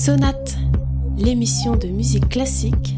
Sonate, 0.00 0.56
l'émission 1.18 1.76
de 1.76 1.86
musique 1.88 2.30
classique 2.30 2.96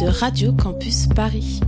de 0.00 0.06
Radio 0.08 0.52
Campus 0.52 1.06
Paris. 1.06 1.60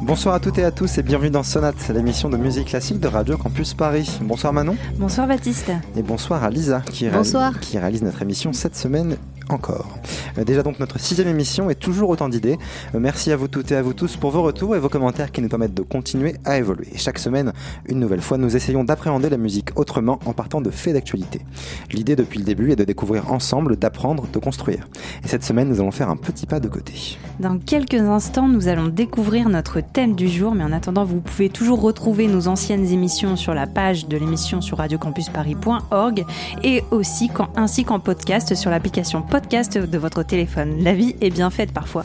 Bonsoir 0.00 0.34
à 0.34 0.40
toutes 0.40 0.58
et 0.58 0.64
à 0.64 0.70
tous 0.70 0.96
et 0.96 1.02
bienvenue 1.02 1.28
dans 1.28 1.42
Sonate, 1.42 1.88
l'émission 1.90 2.30
de 2.30 2.38
musique 2.38 2.68
classique 2.68 2.98
de 2.98 3.08
Radio 3.08 3.36
Campus 3.36 3.74
Paris. 3.74 4.20
Bonsoir 4.22 4.54
Manon. 4.54 4.76
Bonsoir 4.96 5.28
Baptiste. 5.28 5.70
Et 5.96 6.02
bonsoir 6.02 6.44
à 6.44 6.48
Lisa 6.48 6.80
qui, 6.80 7.10
Bonsoir. 7.10 7.60
qui 7.60 7.78
réalise 7.78 8.02
notre 8.02 8.22
émission 8.22 8.54
cette 8.54 8.74
semaine 8.74 9.18
encore. 9.52 9.86
Euh, 10.38 10.44
Déjà 10.44 10.62
donc 10.62 10.78
notre 10.80 10.98
sixième 10.98 11.28
émission 11.28 11.70
et 11.70 11.74
toujours 11.74 12.10
autant 12.10 12.28
d'idées. 12.28 12.58
Euh, 12.94 12.98
Merci 13.00 13.32
à 13.32 13.36
vous 13.36 13.48
toutes 13.48 13.72
et 13.72 13.76
à 13.76 13.82
vous 13.82 13.92
tous 13.92 14.16
pour 14.16 14.30
vos 14.30 14.42
retours 14.42 14.76
et 14.76 14.78
vos 14.78 14.88
commentaires 14.88 15.32
qui 15.32 15.42
nous 15.42 15.48
permettent 15.48 15.74
de 15.74 15.82
continuer 15.82 16.36
à 16.44 16.58
évoluer. 16.58 16.88
Chaque 16.96 17.18
semaine, 17.18 17.52
une 17.86 18.00
nouvelle 18.00 18.20
fois, 18.20 18.38
nous 18.38 18.56
essayons 18.56 18.84
d'appréhender 18.84 19.28
la 19.28 19.36
musique 19.36 19.70
autrement 19.76 20.18
en 20.26 20.32
partant 20.32 20.60
de 20.60 20.70
faits 20.70 20.94
d'actualité. 20.94 21.40
L'idée 21.92 22.16
depuis 22.16 22.38
le 22.38 22.44
début 22.44 22.72
est 22.72 22.76
de 22.76 22.84
découvrir 22.84 23.32
ensemble, 23.32 23.76
d'apprendre, 23.76 24.26
de 24.32 24.38
construire. 24.38 24.88
Et 25.24 25.28
cette 25.28 25.44
semaine, 25.44 25.68
nous 25.68 25.80
allons 25.80 25.90
faire 25.90 26.10
un 26.10 26.16
petit 26.16 26.46
pas 26.46 26.60
de 26.60 26.68
côté. 26.68 27.18
Dans 27.38 27.58
quelques 27.58 27.94
instants, 27.94 28.48
nous 28.48 28.68
allons 28.68 28.88
découvrir 28.88 29.48
notre 29.48 29.80
thème 29.80 30.14
du 30.14 30.28
jour, 30.28 30.54
mais 30.54 30.64
en 30.64 30.72
attendant, 30.72 31.04
vous 31.04 31.20
pouvez 31.20 31.48
toujours 31.48 31.80
retrouver 31.80 32.26
nos 32.26 32.48
anciennes 32.48 32.86
émissions 32.86 33.36
sur 33.36 33.54
la 33.54 33.66
page 33.66 34.06
de 34.08 34.16
l'émission 34.16 34.60
sur 34.60 34.78
radiocampusparis.org 34.78 36.24
et 36.62 36.84
aussi 36.90 37.28
quand, 37.28 37.48
ainsi 37.56 37.84
qu'en 37.84 37.98
podcast 37.98 38.54
sur 38.54 38.70
l'application 38.70 39.22
podcast 39.22 39.39
de 39.48 39.98
votre 39.98 40.22
téléphone. 40.22 40.82
La 40.82 40.92
vie 40.94 41.16
est 41.20 41.30
bien 41.30 41.50
faite 41.50 41.72
parfois. 41.72 42.04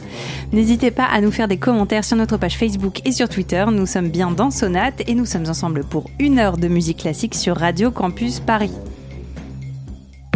N'hésitez 0.51 0.91
pas 0.91 1.05
à 1.05 1.21
nous 1.21 1.31
faire 1.31 1.47
des 1.47 1.57
commentaires 1.57 2.03
sur 2.03 2.17
notre 2.17 2.37
page 2.37 2.57
Facebook 2.57 3.01
et 3.05 3.11
sur 3.11 3.29
Twitter. 3.29 3.65
Nous 3.71 3.85
sommes 3.85 4.09
bien 4.09 4.31
dans 4.31 4.51
Sonate 4.51 5.01
et 5.07 5.15
nous 5.15 5.25
sommes 5.25 5.47
ensemble 5.47 5.83
pour 5.83 6.09
une 6.19 6.39
heure 6.39 6.57
de 6.57 6.67
musique 6.67 6.99
classique 6.99 7.35
sur 7.35 7.57
Radio 7.57 7.91
Campus 7.91 8.39
Paris. 8.39 8.71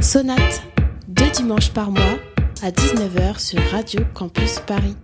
Sonate, 0.01 0.63
deux 1.07 1.29
dimanches 1.31 1.71
par 1.71 1.91
mois 1.91 2.19
à 2.61 2.71
19h 2.71 3.39
sur 3.39 3.61
Radio 3.71 4.01
Campus 4.13 4.59
Paris. 4.65 4.95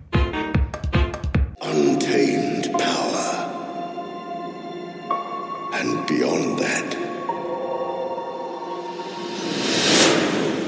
untamed 1.62 2.72
power. 2.78 3.26
And 5.74 6.06
beyond 6.06 6.58
that, 6.58 6.94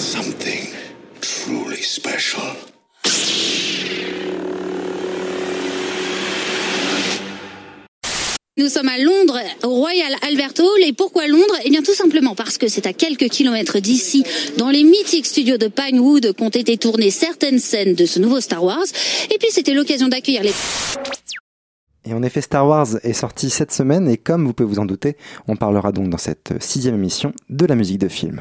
something 0.01 0.78
truly 1.21 1.83
special. 1.83 2.57
Nous 8.59 8.69
sommes 8.69 8.89
à 8.89 8.99
Londres, 8.99 9.39
au 9.63 9.69
Royal 9.69 10.13
Albert 10.27 10.55
Hall. 10.59 10.83
Et 10.83 10.93
pourquoi 10.93 11.29
Londres? 11.29 11.55
Eh 11.65 11.71
bien, 11.71 11.81
tout 11.81 11.95
simplement 11.95 12.35
parce 12.35 12.59
que 12.59 12.67
c'est 12.67 12.87
à 12.87 12.93
quelques 12.93 13.29
kilomètres 13.29 13.79
d'ici, 13.79 14.25
dans 14.57 14.71
les 14.71 14.83
mythiques 14.83 15.27
studios 15.27 15.59
de 15.59 15.69
Pinewood, 15.69 16.33
qu'ont 16.33 16.49
été 16.49 16.77
tournées 16.77 17.13
certaines 17.13 17.61
scènes 17.61 17.95
de 17.95 18.05
ce 18.05 18.19
nouveau 18.19 18.41
Star 18.41 18.65
Wars. 18.65 18.87
Et 19.33 19.39
puis, 19.39 19.51
c'était 19.53 19.75
l'occasion 19.75 20.09
d'accueillir 20.09 20.43
les... 20.43 20.53
Et 22.05 22.15
en 22.15 22.23
effet, 22.25 22.41
Star 22.41 22.67
Wars 22.67 22.89
est 23.05 23.13
sorti 23.13 23.49
cette 23.49 23.71
semaine 23.71 24.09
et 24.09 24.17
comme 24.17 24.45
vous 24.45 24.55
pouvez 24.55 24.69
vous 24.69 24.81
en 24.81 24.87
douter, 24.87 25.17
on 25.47 25.57
parlera 25.57 25.93
donc 25.93 26.09
dans 26.09 26.19
cette 26.19 26.55
sixième 26.61 26.95
émission 26.95 27.33
de 27.51 27.65
la 27.65 27.77
musique 27.77 27.99
de 27.99 28.09
film. 28.09 28.41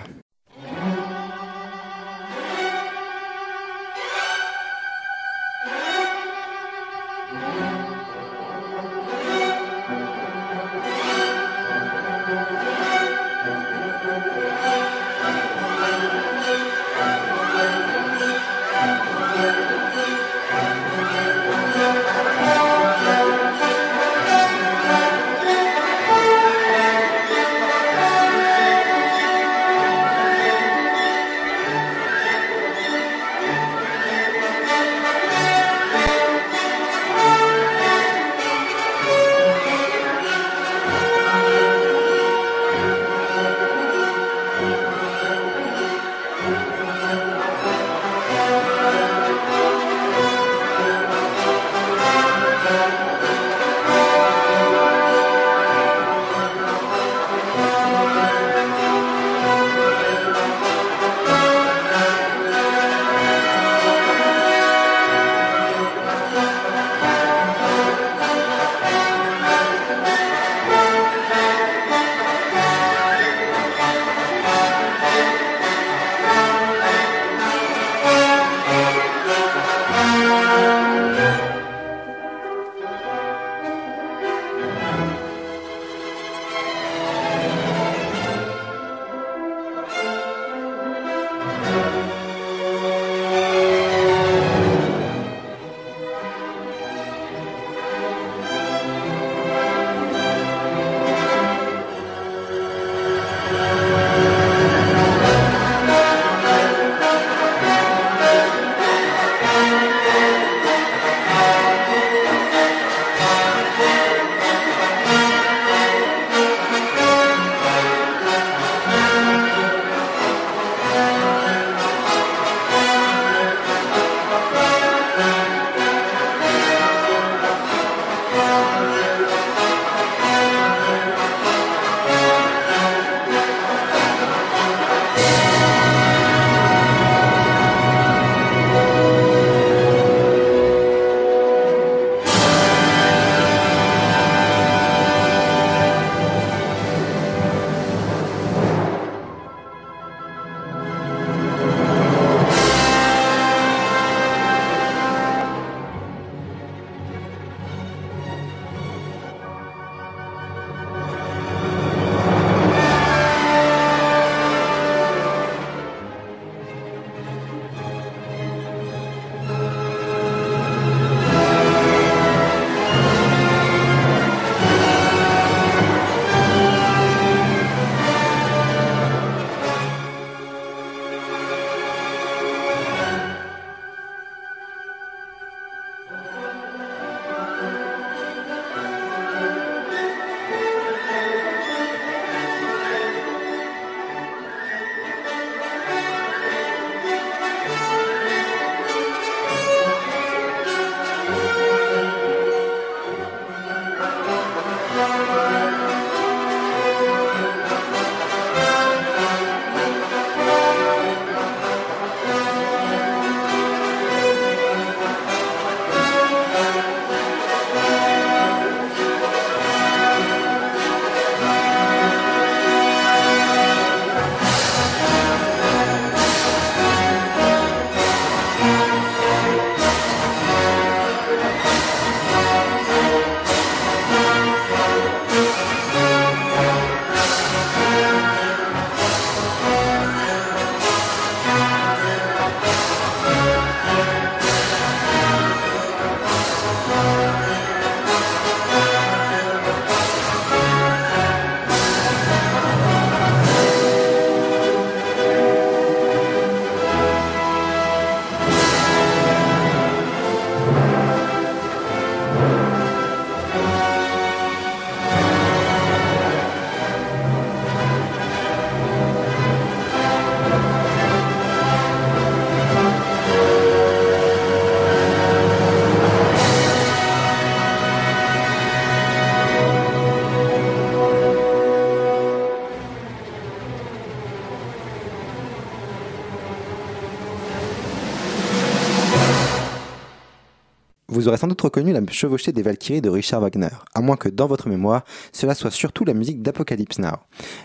Vous 291.18 291.28
aurez 291.28 291.38
sans 291.38 291.48
doute 291.48 291.62
reconnu 291.62 291.94
la 291.94 292.02
chevauchée 292.12 292.52
des 292.52 292.62
Valkyries 292.62 293.02
de 293.02 293.10
Richard 293.10 293.42
Wagner, 293.42 293.70
à 293.96 294.02
moins 294.02 294.18
que 294.18 294.30
dans 294.30 294.46
votre 294.46 294.70
mémoire, 294.70 295.04
cela 295.32 295.56
soit 295.56 295.72
surtout 295.72 296.06
la 296.06 296.14
musique 296.14 296.44
d'Apocalypse 296.44 297.00
Now. 297.00 297.16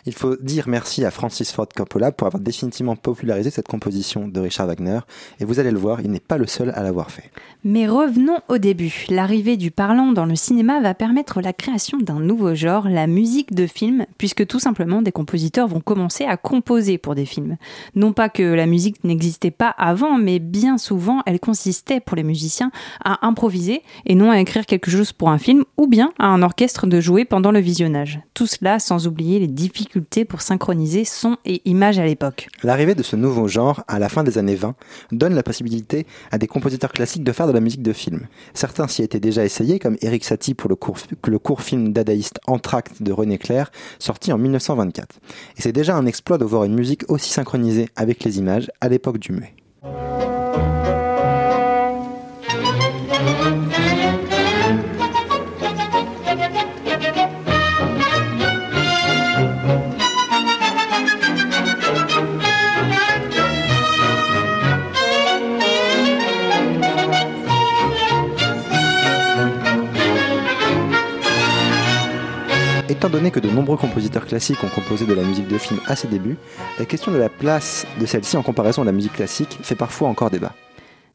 Il 0.07 0.15
faut 0.15 0.37
dire 0.37 0.69
merci 0.69 1.05
à 1.05 1.11
Francis 1.11 1.53
Ford 1.53 1.69
Coppola 1.69 2.13
pour 2.13 2.27
avoir 2.27 2.43
définitivement 2.43 2.97
popularisé 2.97 3.51
cette 3.51 3.69
composition 3.69 4.27
de 4.27 4.41
Richard 4.41 4.69
Wagner, 4.69 5.01
et 5.39 5.45
vous 5.45 5.61
allez 5.61 5.71
le 5.71 5.79
voir, 5.79 6.01
il 6.01 6.11
n'est 6.11 6.19
pas 6.19 6.39
le 6.39 6.47
seul 6.47 6.73
à 6.75 6.83
l'avoir 6.83 7.11
fait. 7.11 7.31
Mais 7.63 7.87
revenons 7.87 8.39
au 8.49 8.57
début. 8.57 9.05
L'arrivée 9.11 9.59
du 9.59 9.71
parlant 9.71 10.13
dans 10.13 10.25
le 10.25 10.35
cinéma 10.35 10.81
va 10.81 10.95
permettre 10.95 11.43
la 11.43 11.53
création 11.53 11.99
d'un 11.99 12.21
nouveau 12.21 12.55
genre, 12.55 12.89
la 12.89 13.07
musique 13.07 13.55
de 13.55 13.67
film, 13.67 14.07
puisque 14.17 14.47
tout 14.47 14.61
simplement 14.61 15.03
des 15.03 15.13
compositeurs 15.13 15.69
vont 15.69 15.81
commencer 15.81 16.25
à 16.25 16.39
composer 16.39 16.97
pour 16.97 17.15
des 17.15 17.27
films. 17.27 17.59
Non 17.97 18.15
pas 18.15 18.31
que 18.31 18.43
la 18.43 18.65
musique 18.65 19.05
n'existait 19.05 19.51
pas 19.51 19.75
avant, 19.77 20.17
mais 20.17 20.39
bien 20.39 20.79
souvent 20.79 21.21
elle 21.27 21.39
consistait 21.39 22.01
pour 22.01 22.17
les 22.17 22.23
musiciens 22.23 22.73
à 23.05 23.27
improviser 23.27 23.42
et 24.07 24.15
non 24.15 24.31
à 24.31 24.41
écrire 24.41 24.67
quelque 24.67 24.91
chose 24.91 25.13
pour 25.13 25.31
un 25.31 25.39
film 25.39 25.65
ou 25.77 25.87
bien 25.87 26.13
à 26.19 26.27
un 26.27 26.43
orchestre 26.43 26.87
de 26.87 27.01
jouer 27.01 27.25
pendant 27.25 27.51
le 27.51 27.59
visionnage. 27.59 28.21
Tout 28.35 28.47
cela 28.47 28.79
sans 28.79 29.07
oublier 29.07 29.39
les 29.41 29.49
difficultés 29.49 30.25
pour 30.25 30.43
synchroniser 30.43 31.05
son 31.05 31.37
et 31.45 31.61
image 31.65 31.99
à 31.99 32.05
l'époque. 32.05 32.49
L'arrivée 32.63 32.95
de 32.95 33.03
ce 33.03 33.17
nouveau 33.17 33.49
genre, 33.49 33.83
à 33.89 33.99
la 33.99 34.09
fin 34.09 34.23
des 34.23 34.39
années 34.39 34.55
20, 34.55 34.75
donne 35.11 35.35
la 35.35 35.43
possibilité 35.43 36.07
à 36.31 36.39
des 36.39 36.47
compositeurs 36.47 36.93
classiques 36.93 37.25
de 37.25 37.33
faire 37.33 37.47
de 37.47 37.53
la 37.53 37.61
musique 37.61 37.83
de 37.83 37.93
film. 37.93 38.29
Certains 38.55 38.87
s'y 38.87 39.03
étaient 39.03 39.21
déjà 39.21 39.45
essayés, 39.45 39.79
comme 39.79 39.97
Eric 40.03 40.25
Satie 40.25 40.55
pour 40.55 40.71
le 40.71 40.77
court, 41.39 41.63
film 41.63 41.93
dadaïste 41.93 42.39
Entracte 42.47 43.03
de 43.03 43.13
René 43.13 43.39
Clair, 43.39 43.71
sorti 43.99 44.33
en 44.33 44.39
1924. 44.39 45.17
Et 45.57 45.63
c'est 45.63 45.73
déjà 45.73 45.97
un 45.97 46.07
exploit 46.07 46.39
de 46.39 46.45
voir 46.45 46.65
une 46.65 46.75
musique 46.75 47.05
aussi 47.09 47.31
synchronisée 47.31 47.89
avec 47.97 48.25
les 48.25 48.39
images 48.39 48.71
à 48.81 48.89
l'époque 48.89 49.19
du 49.19 49.33
muet. 49.33 49.55
Étant 72.93 73.09
donné 73.09 73.31
que 73.31 73.41
de 73.41 73.49
nombreux 73.49 73.79
compositeurs 73.79 74.27
classiques 74.27 74.63
ont 74.63 74.69
composé 74.69 75.07
de 75.07 75.15
la 75.15 75.23
musique 75.23 75.49
de 75.49 75.57
film 75.57 75.81
à 75.87 75.97
ses 75.97 76.09
débuts, 76.09 76.37
la 76.79 76.85
question 76.85 77.11
de 77.11 77.17
la 77.17 77.31
place 77.31 77.87
de 77.99 78.05
celle-ci 78.05 78.37
en 78.37 78.43
comparaison 78.43 78.83
à 78.83 78.85
la 78.85 78.93
musique 78.93 79.15
classique 79.15 79.59
fait 79.63 79.75
parfois 79.75 80.11
encore 80.11 80.29
débat. 80.29 80.53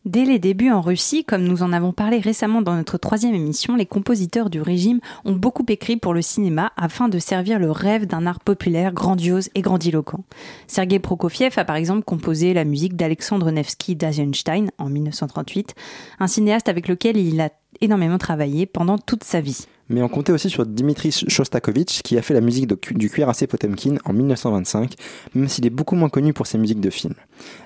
Dès 0.04 0.26
les 0.26 0.40
débuts 0.40 0.72
en 0.72 0.82
Russie, 0.82 1.24
comme 1.24 1.44
nous 1.44 1.62
en 1.62 1.74
avons 1.74 1.92
parlé 1.92 2.20
récemment 2.20 2.64
dans 2.64 2.76
notre 2.76 2.98
troisième 2.98 3.36
émission, 3.36 3.76
les 3.76 3.86
compositeurs 3.86 4.50
du 4.50 4.60
régime 4.60 5.02
ont 5.24 5.36
beaucoup 5.36 5.66
écrit 5.68 5.98
pour 5.98 6.16
le 6.16 6.24
cinéma 6.24 6.72
afin 6.78 7.10
de 7.10 7.20
servir 7.20 7.60
le 7.60 7.70
rêve 7.70 8.08
d'un 8.08 8.26
art 8.26 8.40
populaire 8.40 8.92
grandiose 8.92 9.50
et 9.54 9.62
grandiloquent. 9.62 10.24
Sergei 10.66 10.98
Prokofiev 10.98 11.54
a 11.58 11.66
par 11.66 11.76
exemple 11.76 12.06
composé 12.06 12.56
la 12.56 12.64
musique 12.64 12.96
d'Alexandre 12.96 13.52
Nevsky 13.52 13.96
d'Eisenstein 13.96 14.72
en 14.80 14.90
1938, 14.90 15.76
un 16.20 16.28
cinéaste 16.28 16.70
avec 16.70 16.88
lequel 16.88 17.18
il 17.18 17.40
a 17.40 17.50
énormément 17.82 18.18
travaillé 18.18 18.66
pendant 18.66 18.98
toute 18.98 19.24
sa 19.24 19.42
vie 19.42 19.68
mais 19.90 20.02
on 20.02 20.10
comptait 20.10 20.34
aussi 20.34 20.50
sur 20.50 20.66
Dimitri 20.66 21.12
Shostakovich 21.12 22.02
qui 22.04 22.18
a 22.18 22.22
fait 22.22 22.34
la 22.34 22.42
musique 22.42 22.68
de, 22.68 22.78
du 22.92 23.10
cuirassé 23.10 23.48
Potemkin 23.48 23.96
en 24.06 24.14
1925, 24.14 24.96
même 25.36 25.48
s'il 25.48 25.66
est 25.66 25.72
beaucoup 25.72 25.96
moins 25.96 26.10
connu 26.10 26.34
pour 26.34 26.48
ses 26.48 26.58
musiques 26.58 26.82
de 26.82 26.90
film. 26.90 27.14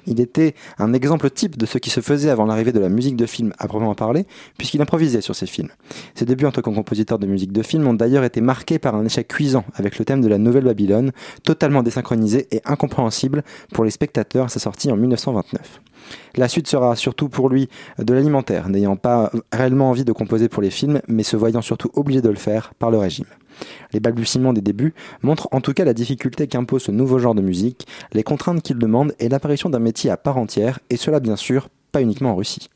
Il 0.05 0.19
était 0.19 0.53
un 0.77 0.93
exemple 0.93 1.29
type 1.31 1.57
de 1.57 1.65
ce 1.65 1.77
qui 1.77 1.89
se 1.89 2.01
faisait 2.01 2.29
avant 2.29 2.45
l'arrivée 2.45 2.71
de 2.71 2.79
la 2.79 2.89
musique 2.89 3.15
de 3.15 3.25
film 3.25 3.53
à 3.57 3.67
proprement 3.67 3.95
parler, 3.95 4.25
puisqu'il 4.57 4.81
improvisait 4.81 5.21
sur 5.21 5.35
ses 5.35 5.47
films. 5.47 5.69
Ses 6.15 6.25
débuts 6.25 6.45
en 6.45 6.51
tant 6.51 6.61
que 6.61 6.69
compositeur 6.69 7.17
de 7.17 7.25
musique 7.25 7.51
de 7.51 7.63
film 7.63 7.87
ont 7.87 7.93
d'ailleurs 7.93 8.23
été 8.23 8.41
marqués 8.41 8.79
par 8.79 8.95
un 8.95 9.05
échec 9.05 9.27
cuisant 9.27 9.65
avec 9.73 9.97
le 9.97 10.05
thème 10.05 10.21
de 10.21 10.27
la 10.27 10.37
Nouvelle 10.37 10.65
Babylone, 10.65 11.11
totalement 11.43 11.83
désynchronisé 11.83 12.47
et 12.51 12.61
incompréhensible 12.65 13.43
pour 13.73 13.83
les 13.83 13.91
spectateurs 13.91 14.45
à 14.45 14.49
sa 14.49 14.59
sortie 14.59 14.91
en 14.91 14.97
1929. 14.97 15.81
La 16.35 16.47
suite 16.47 16.67
sera 16.67 16.95
surtout 16.95 17.29
pour 17.29 17.49
lui 17.49 17.69
de 17.99 18.13
l'alimentaire, 18.13 18.69
n'ayant 18.69 18.95
pas 18.95 19.31
réellement 19.51 19.89
envie 19.89 20.05
de 20.05 20.11
composer 20.11 20.49
pour 20.49 20.61
les 20.61 20.69
films, 20.69 21.01
mais 21.07 21.23
se 21.23 21.37
voyant 21.37 21.61
surtout 21.61 21.89
obligé 21.93 22.21
de 22.21 22.29
le 22.29 22.35
faire 22.35 22.73
par 22.75 22.91
le 22.91 22.97
régime. 22.97 23.25
Les 23.93 23.99
balbutiements 23.99 24.53
des 24.53 24.61
débuts 24.61 24.93
montrent 25.21 25.47
en 25.51 25.61
tout 25.61 25.73
cas 25.73 25.85
la 25.85 25.93
difficulté 25.93 26.47
qu'impose 26.47 26.83
ce 26.83 26.91
nouveau 26.91 27.19
genre 27.19 27.35
de 27.35 27.41
musique, 27.41 27.87
les 28.13 28.23
contraintes 28.23 28.61
qu'il 28.61 28.77
demande 28.77 29.13
et 29.19 29.29
l'apparition 29.29 29.69
d'un 29.69 29.79
métier 29.79 30.09
à 30.09 30.17
part 30.17 30.37
entière, 30.37 30.79
et 30.89 30.97
cela 30.97 31.19
bien 31.19 31.35
sûr 31.35 31.69
pas 31.91 32.01
uniquement 32.01 32.31
en 32.31 32.35
Russie. 32.35 32.69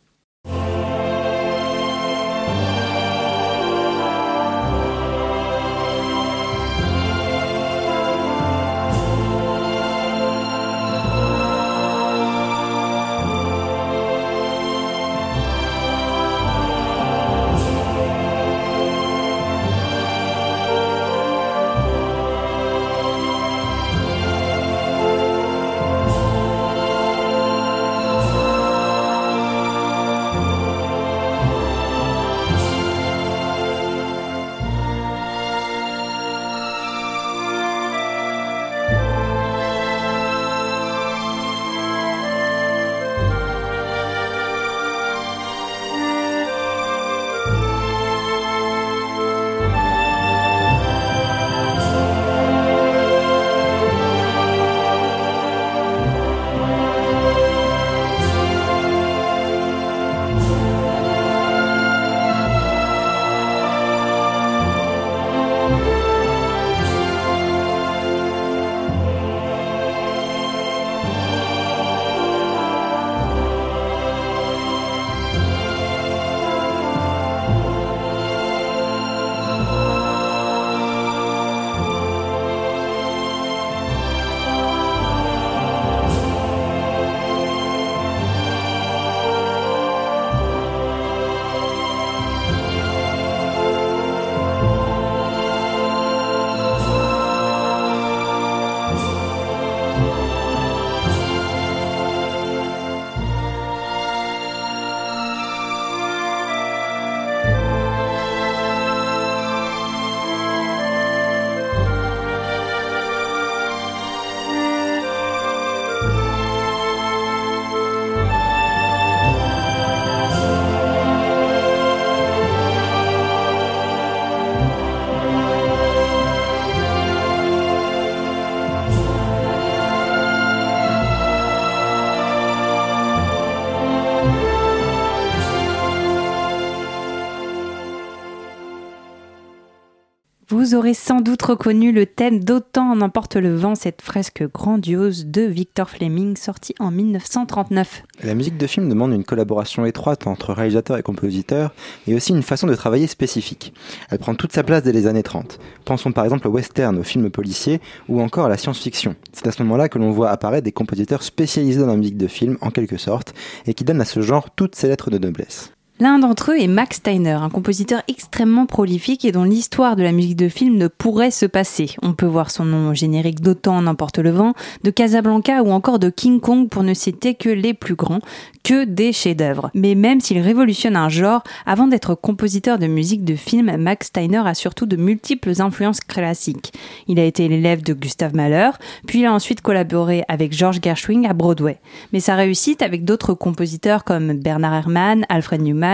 Vous 140.66 140.74
aurez 140.74 140.96
sans 140.96 141.22
doute 141.22 141.44
reconnu 141.44 141.92
le 141.92 142.08
thème 142.08 142.44
d'Autant 142.44 142.90
en 142.90 143.02
emporte 143.02 143.36
le 143.36 143.54
vent, 143.56 143.76
cette 143.76 144.02
fresque 144.02 144.44
grandiose 144.52 145.28
de 145.28 145.44
Victor 145.44 145.88
Fleming 145.88 146.36
sortie 146.36 146.74
en 146.80 146.90
1939. 146.90 148.02
La 148.24 148.34
musique 148.34 148.58
de 148.58 148.66
film 148.66 148.90
demande 148.90 149.14
une 149.14 149.24
collaboration 149.24 149.86
étroite 149.86 150.26
entre 150.26 150.54
réalisateur 150.54 150.98
et 150.98 151.04
compositeur 151.04 151.72
et 152.08 152.16
aussi 152.16 152.32
une 152.32 152.42
façon 152.42 152.66
de 152.66 152.74
travailler 152.74 153.06
spécifique. 153.06 153.76
Elle 154.10 154.18
prend 154.18 154.34
toute 154.34 154.54
sa 154.54 154.64
place 154.64 154.82
dès 154.82 154.92
les 154.92 155.06
années 155.06 155.22
30. 155.22 155.60
Pensons 155.86 156.12
par 156.12 156.24
exemple 156.24 156.48
au 156.48 156.52
western, 156.52 156.98
au 156.98 157.04
film 157.04 157.30
policier 157.30 157.80
ou 158.10 158.20
encore 158.20 158.46
à 158.46 158.50
la 158.50 158.58
science-fiction. 158.58 159.16
C'est 159.34 159.46
à 159.46 159.52
ce 159.52 159.62
moment-là 159.62 159.88
que 159.88 160.00
l'on 160.00 160.10
voit 160.14 160.32
apparaître 160.32 160.66
des 160.66 160.72
compositeurs 160.72 161.22
spécialisés 161.22 161.82
dans 161.82 161.86
la 161.86 161.96
musique 161.96 162.18
de 162.18 162.28
film 162.28 162.58
en 162.62 162.72
quelque 162.72 162.98
sorte 162.98 163.36
et 163.68 163.76
qui 163.76 163.84
donnent 163.84 164.02
à 164.02 164.06
ce 164.06 164.22
genre 164.22 164.50
toutes 164.50 164.74
ses 164.74 164.88
lettres 164.88 165.12
de 165.12 165.20
noblesse. 165.20 165.75
L'un 166.02 166.20
d'entre 166.20 166.52
eux 166.52 166.60
est 166.60 166.68
Max 166.68 166.98
Steiner, 166.98 167.38
un 167.42 167.50
compositeur 167.50 168.02
extrêmement 168.10 168.66
prolifique 168.66 169.24
et 169.24 169.32
dont 169.32 169.46
l'histoire 169.46 169.96
de 169.96 170.04
la 170.04 170.12
musique 170.12 170.36
de 170.36 170.50
film 170.50 170.76
ne 170.76 170.90
pourrait 170.90 171.32
se 171.32 171.46
passer. 171.46 171.96
On 172.02 172.12
peut 172.12 172.26
voir 172.26 172.52
son 172.52 172.66
nom 172.66 172.90
au 172.90 172.94
générique 172.94 173.40
d'Autant 173.40 173.82
n'importe 173.82 174.20
le 174.20 174.32
vent, 174.32 174.56
de 174.84 174.92
Casablanca 174.92 175.64
ou 175.64 175.72
encore 175.72 175.98
de 175.98 176.10
King 176.10 176.42
Kong 176.42 176.68
pour 176.68 176.84
ne 176.84 176.94
citer 176.94 177.34
que 177.34 177.48
les 177.48 177.74
plus 177.74 177.96
grands, 177.96 178.20
que 178.66 178.84
des 178.84 179.14
chefs-d'œuvre. 179.14 179.72
Mais 179.74 179.96
même 179.96 180.20
s'il 180.20 180.40
révolutionne 180.40 180.98
un 180.98 181.08
genre, 181.08 181.44
avant 181.66 181.88
d'être 181.88 182.14
compositeur 182.14 182.78
de 182.78 182.88
musique 182.88 183.24
de 183.24 183.36
film, 183.36 183.78
Max 183.78 184.08
Steiner 184.08 184.42
a 184.46 184.54
surtout 184.54 184.88
de 184.88 184.98
multiples 184.98 185.62
influences 185.62 186.02
classiques. 186.02 186.74
Il 187.08 187.22
a 187.22 187.24
été 187.24 187.48
l'élève 187.48 187.84
de 187.84 187.94
Gustav 187.94 188.36
Mahler, 188.36 188.72
puis 189.08 189.20
il 189.20 189.26
a 189.26 189.34
ensuite 189.34 189.62
collaboré 189.62 190.26
avec 190.28 190.52
George 190.52 190.80
Gershwin 190.84 191.26
à 191.26 191.32
Broadway. 191.32 191.78
Mais 192.12 192.20
sa 192.20 192.36
réussite 192.36 192.82
avec 192.82 193.06
d'autres 193.06 193.34
compositeurs 193.34 194.04
comme 194.04 194.34
Bernard 194.34 194.74
Herrmann, 194.74 195.26
Alfred 195.30 195.62
Newman, 195.62 195.85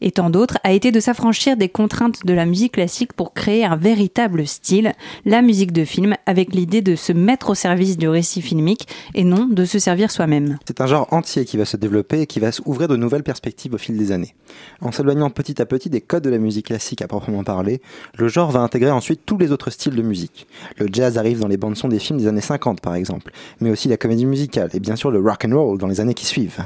et 0.00 0.10
tant 0.10 0.30
d'autres 0.30 0.58
a 0.64 0.72
été 0.72 0.92
de 0.92 1.00
s'affranchir 1.00 1.56
des 1.56 1.68
contraintes 1.68 2.24
de 2.24 2.32
la 2.32 2.46
musique 2.46 2.72
classique 2.72 3.12
pour 3.12 3.32
créer 3.34 3.64
un 3.64 3.76
véritable 3.76 4.46
style, 4.46 4.92
la 5.24 5.42
musique 5.42 5.72
de 5.72 5.84
film, 5.84 6.14
avec 6.26 6.54
l'idée 6.54 6.82
de 6.82 6.96
se 6.96 7.12
mettre 7.12 7.50
au 7.50 7.54
service 7.54 7.96
du 7.96 8.08
récit 8.08 8.42
filmique 8.42 8.88
et 9.14 9.24
non 9.24 9.46
de 9.46 9.64
se 9.64 9.78
servir 9.78 10.10
soi-même. 10.10 10.58
C'est 10.66 10.80
un 10.80 10.86
genre 10.86 11.08
entier 11.12 11.44
qui 11.44 11.56
va 11.56 11.64
se 11.64 11.76
développer 11.76 12.22
et 12.22 12.26
qui 12.26 12.40
va 12.40 12.50
ouvrir 12.64 12.88
de 12.88 12.96
nouvelles 12.96 13.22
perspectives 13.22 13.74
au 13.74 13.78
fil 13.78 13.96
des 13.96 14.12
années. 14.12 14.34
En 14.80 14.92
s'éloignant 14.92 15.30
petit 15.30 15.60
à 15.60 15.66
petit 15.66 15.90
des 15.90 16.00
codes 16.00 16.24
de 16.24 16.30
la 16.30 16.38
musique 16.38 16.66
classique 16.66 17.02
à 17.02 17.08
proprement 17.08 17.44
parler, 17.44 17.80
le 18.16 18.28
genre 18.28 18.50
va 18.50 18.60
intégrer 18.60 18.90
ensuite 18.90 19.22
tous 19.26 19.38
les 19.38 19.52
autres 19.52 19.70
styles 19.70 19.94
de 19.94 20.02
musique. 20.02 20.46
Le 20.78 20.88
jazz 20.92 21.18
arrive 21.18 21.40
dans 21.40 21.48
les 21.48 21.56
bandes 21.56 21.76
son 21.76 21.88
des 21.88 21.98
films 21.98 22.18
des 22.18 22.26
années 22.26 22.40
50 22.40 22.80
par 22.80 22.94
exemple, 22.94 23.32
mais 23.60 23.70
aussi 23.70 23.88
la 23.88 23.96
comédie 23.96 24.26
musicale 24.26 24.70
et 24.74 24.80
bien 24.80 24.96
sûr 24.96 25.10
le 25.10 25.20
rock 25.20 25.44
and 25.44 25.56
roll 25.56 25.78
dans 25.78 25.88
les 25.88 26.00
années 26.00 26.14
qui 26.14 26.26
suivent. 26.26 26.64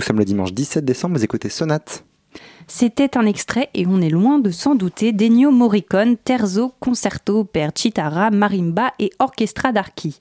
Nous 0.00 0.06
sommes 0.06 0.18
le 0.18 0.24
dimanche 0.24 0.54
17 0.54 0.82
décembre, 0.82 1.18
vous 1.18 1.24
écoutez 1.24 1.50
Sonate. 1.50 2.06
C'était 2.66 3.18
un 3.18 3.26
extrait, 3.26 3.68
et 3.74 3.86
on 3.86 4.00
est 4.00 4.08
loin 4.08 4.38
de 4.38 4.50
s'en 4.50 4.74
douter, 4.74 5.12
d'Ennio 5.12 5.50
Morricone, 5.50 6.16
Terzo, 6.16 6.72
Concerto 6.80 7.44
per 7.44 7.68
Chitara, 7.74 8.30
Marimba 8.30 8.94
et 8.98 9.10
Orchestra 9.18 9.72
d'Archi. 9.72 10.18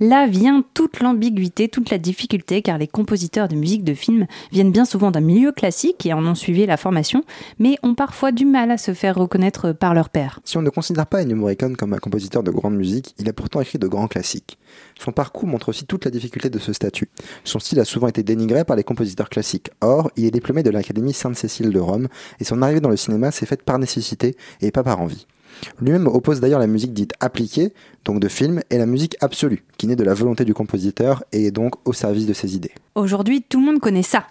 Là 0.00 0.26
vient 0.26 0.64
toute 0.74 0.98
l'ambiguïté, 0.98 1.68
toute 1.68 1.90
la 1.90 1.98
difficulté, 1.98 2.60
car 2.60 2.76
les 2.76 2.88
compositeurs 2.88 3.46
de 3.46 3.54
musique 3.54 3.84
de 3.84 3.94
film 3.94 4.26
viennent 4.50 4.72
bien 4.72 4.84
souvent 4.84 5.12
d'un 5.12 5.20
milieu 5.20 5.52
classique 5.52 6.06
et 6.06 6.12
en 6.12 6.26
ont 6.26 6.34
suivi 6.34 6.66
la 6.66 6.76
formation, 6.76 7.22
mais 7.60 7.76
ont 7.84 7.94
parfois 7.94 8.32
du 8.32 8.46
mal 8.46 8.72
à 8.72 8.78
se 8.78 8.94
faire 8.94 9.14
reconnaître 9.14 9.70
par 9.70 9.94
leur 9.94 10.08
père. 10.08 10.40
Si 10.42 10.56
on 10.56 10.62
ne 10.62 10.70
considère 10.70 11.06
pas 11.06 11.22
Ennio 11.22 11.36
Morricone 11.36 11.76
comme 11.76 11.92
un 11.92 11.98
compositeur 11.98 12.42
de 12.42 12.50
grande 12.50 12.74
musique, 12.74 13.14
il 13.20 13.28
a 13.28 13.32
pourtant 13.32 13.60
écrit 13.60 13.78
de 13.78 13.86
grands 13.86 14.08
classiques. 14.08 14.58
Son 14.98 15.12
parcours 15.12 15.46
montre 15.46 15.68
aussi 15.70 15.86
toute 15.86 16.04
la 16.04 16.10
difficulté 16.10 16.50
de 16.50 16.58
ce 16.58 16.72
statut. 16.72 17.08
Son 17.44 17.58
style 17.58 17.80
a 17.80 17.84
souvent 17.84 18.08
été 18.08 18.22
dénigré 18.22 18.64
par 18.64 18.76
les 18.76 18.84
compositeurs 18.84 19.28
classiques. 19.28 19.70
Or, 19.80 20.10
il 20.16 20.26
est 20.26 20.30
diplômé 20.30 20.62
de 20.62 20.70
l'Académie 20.70 21.12
Sainte-Cécile 21.12 21.70
de 21.70 21.80
Rome, 21.80 22.08
et 22.38 22.44
son 22.44 22.62
arrivée 22.62 22.80
dans 22.80 22.90
le 22.90 22.96
cinéma 22.96 23.30
s'est 23.30 23.46
faite 23.46 23.62
par 23.62 23.78
nécessité 23.78 24.36
et 24.60 24.70
pas 24.70 24.82
par 24.82 25.00
envie. 25.00 25.26
Lui-même 25.80 26.06
oppose 26.06 26.40
d'ailleurs 26.40 26.60
la 26.60 26.66
musique 26.66 26.92
dite 26.92 27.12
appliquée, 27.20 27.72
donc 28.04 28.20
de 28.20 28.28
film, 28.28 28.60
et 28.70 28.78
la 28.78 28.86
musique 28.86 29.16
absolue, 29.20 29.64
qui 29.78 29.86
naît 29.86 29.96
de 29.96 30.04
la 30.04 30.14
volonté 30.14 30.44
du 30.44 30.54
compositeur 30.54 31.24
et 31.32 31.46
est 31.46 31.50
donc 31.50 31.74
au 31.86 31.92
service 31.92 32.26
de 32.26 32.32
ses 32.32 32.56
idées. 32.56 32.72
Aujourd'hui, 32.94 33.42
tout 33.42 33.60
le 33.60 33.66
monde 33.66 33.80
connaît 33.80 34.02
ça. 34.02 34.26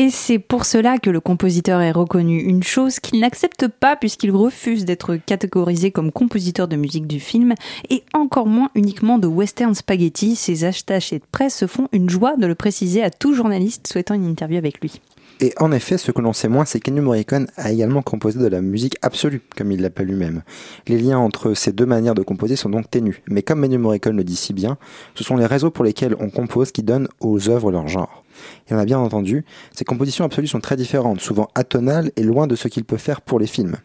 Et 0.00 0.08
c'est 0.08 0.38
pour 0.38 0.64
cela 0.64 0.96
que 0.96 1.10
le 1.10 1.20
compositeur 1.20 1.82
est 1.82 1.90
reconnu. 1.90 2.40
Une 2.40 2.62
chose 2.62 3.00
qu'il 3.00 3.20
n'accepte 3.20 3.68
pas 3.68 3.96
puisqu'il 3.96 4.30
refuse 4.30 4.86
d'être 4.86 5.16
catégorisé 5.16 5.90
comme 5.90 6.10
compositeur 6.10 6.68
de 6.68 6.76
musique 6.76 7.06
du 7.06 7.20
film 7.20 7.52
et 7.90 8.02
encore 8.14 8.46
moins 8.46 8.70
uniquement 8.74 9.18
de 9.18 9.26
western 9.26 9.74
spaghetti. 9.74 10.36
Ses 10.36 10.64
attachés 10.64 11.18
de 11.18 11.24
presse 11.30 11.54
se 11.54 11.66
font 11.66 11.88
une 11.92 12.08
joie 12.08 12.38
de 12.38 12.46
le 12.46 12.54
préciser 12.54 13.02
à 13.02 13.10
tout 13.10 13.34
journaliste 13.34 13.88
souhaitant 13.88 14.14
une 14.14 14.24
interview 14.24 14.56
avec 14.56 14.80
lui. 14.80 15.02
Et 15.42 15.52
en 15.58 15.70
effet, 15.70 15.98
ce 15.98 16.12
que 16.12 16.22
l'on 16.22 16.32
sait 16.32 16.48
moins, 16.48 16.64
c'est 16.64 16.80
qu'Ennio 16.80 17.02
Morricone 17.02 17.48
a 17.56 17.70
également 17.70 18.00
composé 18.00 18.38
de 18.38 18.46
la 18.46 18.62
musique 18.62 18.96
absolue, 19.02 19.42
comme 19.54 19.70
il 19.70 19.82
l'appelle 19.82 20.06
lui-même. 20.06 20.42
Les 20.88 20.98
liens 20.98 21.18
entre 21.18 21.52
ces 21.52 21.72
deux 21.72 21.86
manières 21.86 22.14
de 22.14 22.22
composer 22.22 22.56
sont 22.56 22.70
donc 22.70 22.90
ténus. 22.90 23.20
Mais 23.28 23.42
comme 23.42 23.64
Ennio 23.64 23.78
Morricone 23.78 24.16
le 24.16 24.24
dit 24.24 24.36
si 24.36 24.54
bien, 24.54 24.78
ce 25.14 25.24
sont 25.24 25.36
les 25.36 25.46
réseaux 25.46 25.70
pour 25.70 25.84
lesquels 25.84 26.16
on 26.20 26.30
compose 26.30 26.72
qui 26.72 26.82
donnent 26.82 27.08
aux 27.20 27.50
œuvres 27.50 27.70
leur 27.70 27.86
genre. 27.86 28.24
Et 28.68 28.74
on 28.74 28.78
a 28.78 28.84
bien 28.84 28.98
entendu, 28.98 29.44
ces 29.74 29.84
compositions 29.84 30.24
absolues 30.24 30.46
sont 30.46 30.60
très 30.60 30.76
différentes, 30.76 31.20
souvent 31.20 31.48
atonales 31.54 32.12
et 32.16 32.22
loin 32.22 32.46
de 32.46 32.56
ce 32.56 32.68
qu'il 32.68 32.84
peut 32.84 32.96
faire 32.96 33.20
pour 33.20 33.38
les 33.38 33.46
films. 33.46 33.76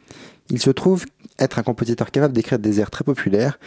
Il 0.49 0.59
se 0.59 0.69
trouve 0.69 1.05
être 1.39 1.59
un 1.59 1.63
compositeur 1.63 2.11
capable 2.11 2.33
d'écrire 2.33 2.59
des 2.59 2.79
airs 2.79 2.91
très 2.91 3.03
populaires, 3.03 3.59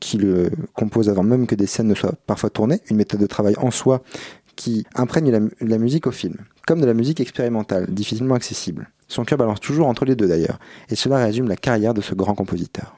qui 0.00 0.18
le 0.18 0.50
compose 0.74 1.08
avant 1.08 1.22
même 1.22 1.46
que 1.46 1.54
des 1.54 1.66
scènes 1.66 1.88
ne 1.88 1.94
soient 1.94 2.14
parfois 2.26 2.50
tournées, 2.50 2.80
une 2.90 2.96
méthode 2.96 3.20
de 3.20 3.26
travail 3.26 3.54
en 3.58 3.70
soi 3.70 4.02
qui 4.56 4.84
imprègne 4.94 5.30
la, 5.30 5.40
la 5.60 5.78
musique 5.78 6.06
au 6.06 6.12
film, 6.12 6.36
comme 6.66 6.80
de 6.80 6.86
la 6.86 6.94
musique 6.94 7.20
expérimentale, 7.20 7.86
difficilement 7.92 8.34
accessible. 8.34 8.90
Son 9.08 9.24
cœur 9.24 9.38
balance 9.38 9.60
toujours 9.60 9.86
entre 9.86 10.04
les 10.04 10.14
deux 10.14 10.28
d'ailleurs, 10.28 10.58
et 10.88 10.94
cela 10.94 11.24
résume 11.24 11.48
la 11.48 11.56
carrière 11.56 11.94
de 11.94 12.00
ce 12.00 12.14
grand 12.14 12.34
compositeur. 12.34 12.96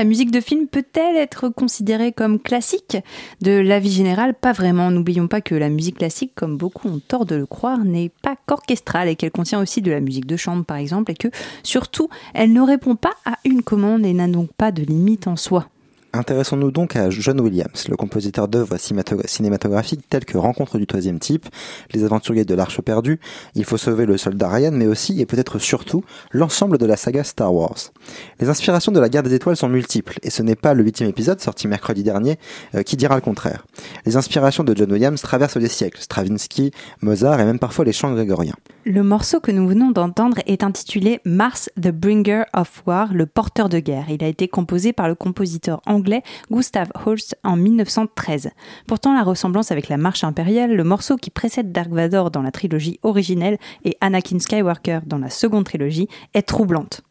La 0.00 0.04
musique 0.04 0.30
de 0.30 0.40
film 0.40 0.66
peut-elle 0.66 1.18
être 1.18 1.50
considérée 1.50 2.10
comme 2.10 2.40
classique? 2.40 2.96
De 3.42 3.50
l'avis 3.50 3.92
général, 3.92 4.32
pas 4.32 4.52
vraiment. 4.52 4.90
N'oublions 4.90 5.28
pas 5.28 5.42
que 5.42 5.54
la 5.54 5.68
musique 5.68 5.98
classique, 5.98 6.32
comme 6.34 6.56
beaucoup 6.56 6.88
ont 6.88 7.02
tort 7.06 7.26
de 7.26 7.34
le 7.34 7.44
croire, 7.44 7.84
n'est 7.84 8.10
pas 8.22 8.34
qu'orchestrale 8.46 9.08
et 9.08 9.16
qu'elle 9.16 9.30
contient 9.30 9.60
aussi 9.60 9.82
de 9.82 9.90
la 9.90 10.00
musique 10.00 10.24
de 10.24 10.38
chambre 10.38 10.64
par 10.64 10.78
exemple 10.78 11.10
et 11.10 11.14
que 11.14 11.28
surtout, 11.62 12.08
elle 12.32 12.54
ne 12.54 12.62
répond 12.62 12.96
pas 12.96 13.12
à 13.26 13.36
une 13.44 13.62
commande 13.62 14.06
et 14.06 14.14
n'a 14.14 14.26
donc 14.26 14.50
pas 14.54 14.72
de 14.72 14.82
limite 14.82 15.26
en 15.26 15.36
soi. 15.36 15.68
Intéressons-nous 16.12 16.72
donc 16.72 16.96
à 16.96 17.08
John 17.08 17.40
Williams, 17.40 17.86
le 17.88 17.96
compositeur 17.96 18.48
d'œuvres 18.48 18.76
cinématographiques 18.78 20.08
telles 20.08 20.24
que 20.24 20.38
Rencontre 20.38 20.76
du 20.76 20.86
troisième 20.86 21.20
type, 21.20 21.46
Les 21.94 22.02
aventuriers 22.02 22.44
de 22.44 22.54
l'Arche 22.54 22.80
perdue, 22.80 23.20
Il 23.54 23.64
faut 23.64 23.76
sauver 23.76 24.06
le 24.06 24.16
soldat 24.16 24.48
Ryan, 24.48 24.72
mais 24.72 24.88
aussi 24.88 25.20
et 25.20 25.26
peut-être 25.26 25.60
surtout 25.60 26.02
l'ensemble 26.32 26.78
de 26.78 26.86
la 26.86 26.96
saga 26.96 27.22
Star 27.22 27.54
Wars. 27.54 27.92
Les 28.40 28.48
inspirations 28.48 28.90
de 28.90 28.98
la 28.98 29.08
guerre 29.08 29.22
des 29.22 29.34
étoiles 29.34 29.56
sont 29.56 29.68
multiples, 29.68 30.18
et 30.24 30.30
ce 30.30 30.42
n'est 30.42 30.56
pas 30.56 30.74
le 30.74 30.82
huitième 30.82 31.08
épisode 31.08 31.40
sorti 31.40 31.68
mercredi 31.68 32.02
dernier 32.02 32.40
euh, 32.74 32.82
qui 32.82 32.96
dira 32.96 33.14
le 33.14 33.20
contraire. 33.20 33.64
Les 34.04 34.16
inspirations 34.16 34.64
de 34.64 34.76
John 34.76 34.90
Williams 34.90 35.22
traversent 35.22 35.58
des 35.58 35.68
siècles, 35.68 36.00
Stravinsky, 36.00 36.72
Mozart 37.02 37.38
et 37.38 37.44
même 37.44 37.60
parfois 37.60 37.84
les 37.84 37.92
chants 37.92 38.12
grégoriens. 38.12 38.56
Le 38.84 39.04
morceau 39.04 39.38
que 39.38 39.52
nous 39.52 39.68
venons 39.68 39.92
d'entendre 39.92 40.38
est 40.46 40.64
intitulé 40.64 41.20
Mars 41.24 41.70
the 41.80 41.90
Bringer 41.90 42.44
of 42.52 42.82
War, 42.86 43.12
le 43.12 43.26
porteur 43.26 43.68
de 43.68 43.78
guerre. 43.78 44.06
Il 44.08 44.24
a 44.24 44.28
été 44.28 44.48
composé 44.48 44.92
par 44.92 45.06
le 45.06 45.14
compositeur 45.14 45.82
anglais 45.86 45.99
Gustav 46.50 46.88
Holst 47.04 47.36
en 47.44 47.56
1913. 47.56 48.50
Pourtant, 48.86 49.14
la 49.14 49.22
ressemblance 49.22 49.70
avec 49.70 49.88
la 49.88 49.96
marche 49.96 50.24
impériale, 50.24 50.74
le 50.74 50.84
morceau 50.84 51.16
qui 51.16 51.30
précède 51.30 51.72
Dark 51.72 51.90
Vador 51.90 52.30
dans 52.30 52.42
la 52.42 52.50
trilogie 52.50 52.98
originelle 53.02 53.58
et 53.84 53.96
Anakin 54.00 54.38
Skywalker 54.38 55.00
dans 55.06 55.18
la 55.18 55.30
seconde 55.30 55.64
trilogie, 55.64 56.08
est 56.34 56.42
troublante. 56.42 57.02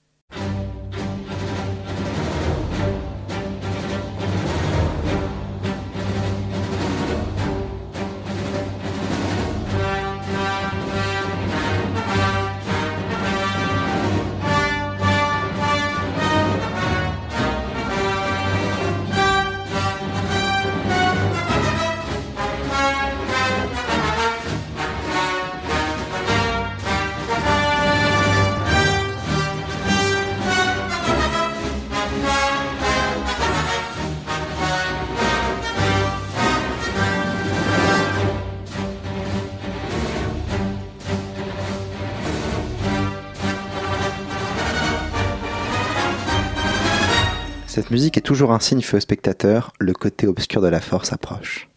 Musique 47.91 48.17
est 48.17 48.21
toujours 48.21 48.51
un 48.51 48.59
signe 48.59 48.81
fait 48.81 48.97
au 48.97 48.99
spectateur, 48.99 49.73
le 49.79 49.93
côté 49.93 50.27
obscur 50.27 50.61
de 50.61 50.67
la 50.67 50.79
force 50.79 51.11
approche. 51.11 51.69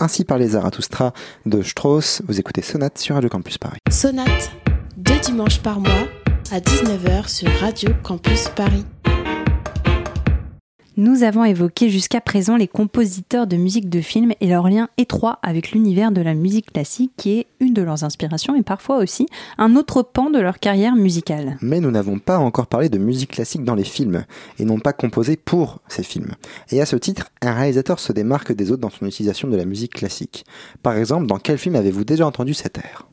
Ainsi 0.00 0.24
par 0.24 0.38
les 0.38 0.48
Zarathustra 0.48 1.12
de 1.44 1.60
Strauss. 1.62 2.22
Vous 2.26 2.40
écoutez 2.40 2.62
Sonate 2.62 2.96
sur 2.96 3.14
Radio 3.16 3.28
Campus 3.28 3.58
Paris. 3.58 3.78
Sonate, 3.90 4.50
deux 4.96 5.18
dimanches 5.18 5.60
par 5.60 5.78
mois 5.78 6.08
à 6.50 6.58
19h 6.58 7.28
sur 7.28 7.50
Radio 7.60 7.90
Campus 8.02 8.48
Paris. 8.56 8.86
Nous 11.00 11.22
avons 11.22 11.46
évoqué 11.46 11.88
jusqu'à 11.88 12.20
présent 12.20 12.58
les 12.58 12.68
compositeurs 12.68 13.46
de 13.46 13.56
musique 13.56 13.88
de 13.88 14.02
film 14.02 14.32
et 14.42 14.48
leur 14.48 14.68
lien 14.68 14.90
étroit 14.98 15.38
avec 15.42 15.72
l'univers 15.72 16.12
de 16.12 16.20
la 16.20 16.34
musique 16.34 16.74
classique 16.74 17.12
qui 17.16 17.38
est 17.38 17.46
une 17.58 17.72
de 17.72 17.80
leurs 17.80 18.04
inspirations 18.04 18.54
et 18.54 18.62
parfois 18.62 18.98
aussi 18.98 19.26
un 19.56 19.76
autre 19.76 20.02
pan 20.02 20.28
de 20.28 20.38
leur 20.38 20.58
carrière 20.58 20.94
musicale. 20.96 21.56
Mais 21.62 21.80
nous 21.80 21.90
n'avons 21.90 22.18
pas 22.18 22.36
encore 22.36 22.66
parlé 22.66 22.90
de 22.90 22.98
musique 22.98 23.30
classique 23.30 23.64
dans 23.64 23.74
les 23.74 23.84
films 23.84 24.26
et 24.58 24.66
non 24.66 24.78
pas 24.78 24.92
composée 24.92 25.38
pour 25.38 25.80
ces 25.88 26.02
films. 26.02 26.34
Et 26.70 26.82
à 26.82 26.84
ce 26.84 26.96
titre, 26.96 27.30
un 27.40 27.54
réalisateur 27.54 27.98
se 27.98 28.12
démarque 28.12 28.52
des 28.52 28.70
autres 28.70 28.82
dans 28.82 28.90
son 28.90 29.06
utilisation 29.06 29.48
de 29.48 29.56
la 29.56 29.64
musique 29.64 29.94
classique. 29.94 30.44
Par 30.82 30.98
exemple, 30.98 31.26
dans 31.28 31.38
quel 31.38 31.56
film 31.56 31.76
avez-vous 31.76 32.04
déjà 32.04 32.26
entendu 32.26 32.52
cet 32.52 32.76
air 32.76 33.09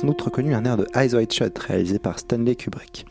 sans 0.00 0.06
doute 0.06 0.22
reconnu 0.22 0.54
un 0.54 0.64
air 0.64 0.78
de 0.78 0.86
Eyes 0.94 1.14
Wide 1.14 1.30
Shut 1.30 1.58
réalisé 1.58 1.98
par 1.98 2.18
Stanley 2.18 2.54
Kubrick. 2.54 3.04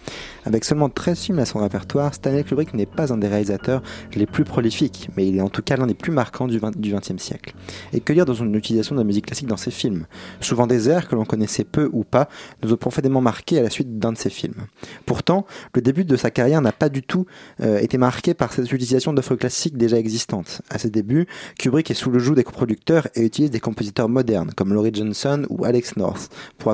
Avec 0.45 0.65
seulement 0.65 0.89
13 0.89 1.19
films 1.19 1.37
à 1.37 1.45
son 1.45 1.59
répertoire, 1.59 2.15
Stanley 2.15 2.43
Kubrick 2.43 2.73
n'est 2.73 2.87
pas 2.87 3.13
un 3.13 3.17
des 3.17 3.27
réalisateurs 3.27 3.83
les 4.15 4.25
plus 4.25 4.43
prolifiques, 4.43 5.09
mais 5.15 5.27
il 5.27 5.37
est 5.37 5.41
en 5.41 5.49
tout 5.49 5.61
cas 5.61 5.77
l'un 5.77 5.85
des 5.85 5.93
plus 5.93 6.11
marquants 6.11 6.47
du, 6.47 6.57
20, 6.57 6.77
du 6.77 6.91
20e 6.91 7.19
siècle. 7.19 7.53
Et 7.93 7.99
que 7.99 8.11
dire 8.11 8.25
dans 8.25 8.33
une 8.33 8.55
utilisation 8.55 8.95
de 8.95 9.01
la 9.01 9.03
musique 9.03 9.27
classique 9.27 9.45
dans 9.45 9.57
ses 9.57 9.69
films? 9.69 10.07
Souvent 10.41 10.65
des 10.65 10.89
airs 10.89 11.07
que 11.07 11.13
l'on 11.13 11.25
connaissait 11.25 11.63
peu 11.63 11.91
ou 11.93 12.03
pas, 12.03 12.27
nous 12.63 12.73
ont 12.73 12.77
profondément 12.77 13.21
marqués 13.21 13.59
à 13.59 13.61
la 13.61 13.69
suite 13.69 13.99
d'un 13.99 14.13
de 14.13 14.17
ses 14.17 14.31
films. 14.31 14.65
Pourtant, 15.05 15.45
le 15.75 15.83
début 15.83 16.05
de 16.05 16.15
sa 16.15 16.31
carrière 16.31 16.61
n'a 16.63 16.71
pas 16.71 16.89
du 16.89 17.03
tout 17.03 17.27
euh, 17.61 17.77
été 17.77 17.99
marqué 17.99 18.33
par 18.33 18.51
cette 18.51 18.71
utilisation 18.71 19.13
d'offres 19.13 19.35
classiques 19.35 19.77
déjà 19.77 19.99
existantes. 19.99 20.63
À 20.71 20.79
ses 20.79 20.89
débuts, 20.89 21.27
Kubrick 21.59 21.91
est 21.91 21.93
sous 21.93 22.09
le 22.09 22.17
joug 22.17 22.33
des 22.33 22.43
coproducteurs 22.43 23.07
et 23.13 23.21
utilise 23.21 23.51
des 23.51 23.59
compositeurs 23.59 24.09
modernes 24.09 24.49
comme 24.55 24.73
Laurie 24.73 24.91
Johnson 24.91 25.45
ou 25.49 25.65
Alex 25.65 25.95
North, 25.95 26.33
pour 26.57 26.71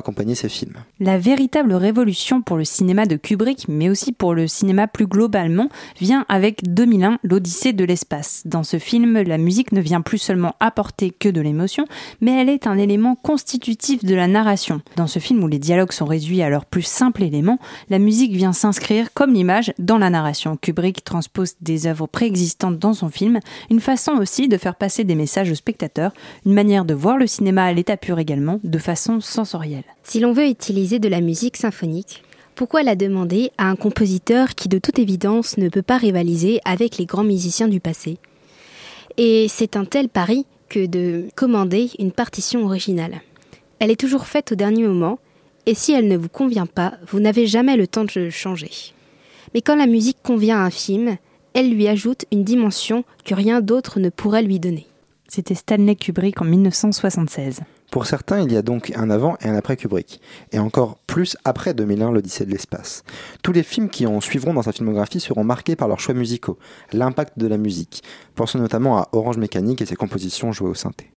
La 1.00 1.18
véritable 1.18 1.74
révolution 1.74 2.42
pour 2.42 2.58
le 2.58 2.66
cinéma 2.66 3.06
de 3.06 3.16
Kubrick, 3.16 3.68
mais 3.68 3.90
aussi 3.90 4.12
pour 4.12 4.34
le 4.34 4.48
cinéma 4.48 4.88
plus 4.88 5.08
globalement, 5.08 5.70
vient 6.00 6.26
avec 6.30 6.64
2001, 6.74 7.20
l'Odyssée 7.24 7.74
de 7.74 7.84
l'espace. 7.84 8.44
Dans 8.46 8.64
ce 8.64 8.78
film, 8.78 9.22
la 9.22 9.38
musique 9.38 9.72
ne 9.72 9.82
vient 9.82 10.02
plus 10.02 10.18
seulement 10.18 10.56
apporter 10.60 11.12
que 11.12 11.30
de 11.30 11.42
l'émotion, 11.42 11.86
mais 12.22 12.40
elle 12.40 12.50
est 12.50 12.68
un 12.68 12.78
élément 12.78 13.16
constitutif 13.16 14.06
de 14.06 14.16
la 14.16 14.28
narration. 14.28 14.82
Dans 14.96 15.08
ce 15.08 15.20
film 15.20 15.44
où 15.44 15.48
les 15.48 15.60
dialogues 15.60 15.92
sont 15.92 16.06
réduits 16.06 16.42
à 16.42 16.50
leur 16.50 16.66
plus 16.66 16.84
simple 16.84 17.24
élément, 17.24 17.60
la 17.90 18.00
musique 18.00 18.34
vient 18.34 18.54
s'inscrire 18.54 19.14
comme 19.14 19.34
l'image 19.34 19.74
dans 19.80 19.98
la 19.98 20.10
narration. 20.10 20.58
Kubrick 20.58 21.04
transpose 21.04 21.56
des 21.62 21.88
œuvres 21.88 22.08
préexistantes 22.08 22.80
dans 22.80 22.94
son 22.94 23.10
film, 23.10 23.40
une 23.70 23.80
façon 23.80 24.14
aussi 24.14 24.48
de 24.48 24.58
faire 24.58 24.76
passer 24.76 25.04
des 25.04 25.16
messages 25.16 25.52
aux 25.52 25.56
spectateurs, 25.56 26.12
une 26.46 26.54
manière 26.54 26.86
de 26.86 26.94
voir 26.94 27.18
le 27.18 27.28
cinéma 27.28 27.66
à 27.66 27.74
l'état 27.74 27.98
pur 27.98 28.20
également, 28.20 28.60
de 28.64 28.78
façon 28.78 29.20
sensorielle. 29.20 29.95
Si 30.08 30.20
l'on 30.20 30.34
veut 30.34 30.48
utiliser 30.48 31.00
de 31.00 31.10
la 31.10 31.20
musique 31.20 31.58
symphonique, 31.58 32.24
pourquoi 32.54 32.84
la 32.84 32.96
demander 32.96 33.50
à 33.58 33.66
un 33.66 33.76
compositeur 33.76 34.54
qui 34.54 34.70
de 34.70 34.78
toute 34.78 35.00
évidence 35.00 35.58
ne 35.58 35.68
peut 35.68 35.82
pas 35.82 35.98
rivaliser 35.98 36.62
avec 36.64 37.00
les 37.00 37.08
grands 37.08 37.24
musiciens 37.24 37.68
du 37.68 37.80
passé? 37.80 38.20
Et 39.18 39.48
c'est 39.50 39.76
un 39.76 39.84
tel 39.84 40.08
pari 40.08 40.46
que 40.70 40.86
de 40.86 41.26
commander 41.36 41.90
une 41.98 42.12
partition 42.12 42.66
originale. 42.66 43.22
Elle 43.80 43.90
est 43.90 44.00
toujours 44.00 44.28
faite 44.28 44.52
au 44.52 44.56
dernier 44.56 44.84
moment, 44.84 45.18
et 45.66 45.74
si 45.74 45.92
elle 45.92 46.08
ne 46.08 46.18
vous 46.18 46.30
convient 46.30 46.68
pas, 46.68 46.94
vous 47.08 47.20
n'avez 47.20 47.48
jamais 47.48 47.76
le 47.76 47.88
temps 47.88 48.06
de 48.06 48.30
changer. 48.30 48.72
Mais 49.56 49.62
quand 49.62 49.76
la 49.76 49.88
musique 49.88 50.20
convient 50.22 50.60
à 50.60 50.66
un 50.66 50.72
film, 50.72 51.18
elle 51.56 51.72
lui 51.72 51.88
ajoute 51.88 52.26
une 52.32 52.44
dimension 52.44 53.06
que 53.26 53.34
rien 53.34 53.60
d'autre 53.60 54.00
ne 54.00 54.10
pourrait 54.10 54.44
lui 54.44 54.60
donner. 54.60 54.86
C'était 55.28 55.56
Stanley 55.56 55.96
Kubrick 55.96 56.44
en 56.44 56.46
1976. 56.46 57.62
Pour 57.92 58.06
certains, 58.06 58.42
il 58.42 58.52
y 58.52 58.58
a 58.58 58.62
donc 58.62 58.92
un 58.96 59.10
avant 59.10 59.38
et 59.42 59.48
un 59.48 59.56
après 59.56 59.78
Kubrick, 59.78 60.20
et 60.52 60.60
encore 60.60 60.98
plus 61.08 61.38
après 61.46 61.74
2001, 61.74 62.12
l'Odyssée 62.12 62.46
de 62.46 62.52
l'espace. 62.52 63.04
Tous 63.42 63.52
les 63.52 63.64
films 63.64 63.90
qui 63.90 64.06
en 64.06 64.20
suivront 64.22 64.54
dans 64.54 64.64
sa 64.64 64.72
filmographie 64.72 65.20
seront 65.20 65.44
marqués 65.44 65.76
par 65.76 65.88
leurs 65.88 66.00
choix 66.00 66.14
musicaux, 66.14 66.58
l'impact 66.92 67.40
de 67.40 67.48
la 67.48 67.58
musique. 67.58 68.04
Pensons 68.36 68.60
notamment 68.60 68.98
à 68.98 69.10
Orange 69.14 69.38
Mécanique 69.38 69.82
et 69.82 69.86
ses 69.86 69.96
compositions 69.96 70.52
jouées 70.52 70.70
au 70.70 70.76
synthé. 70.76 71.12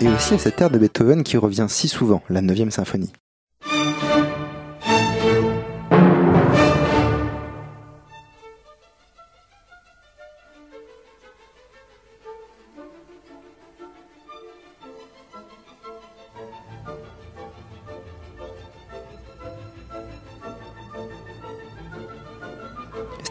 Et 0.00 0.08
aussi 0.08 0.34
à 0.34 0.38
cette 0.38 0.60
air 0.60 0.70
de 0.70 0.78
Beethoven 0.78 1.22
qui 1.22 1.36
revient 1.36 1.66
si 1.68 1.88
souvent, 1.88 2.22
la 2.28 2.42
9 2.42 2.70
symphonie. 2.70 3.12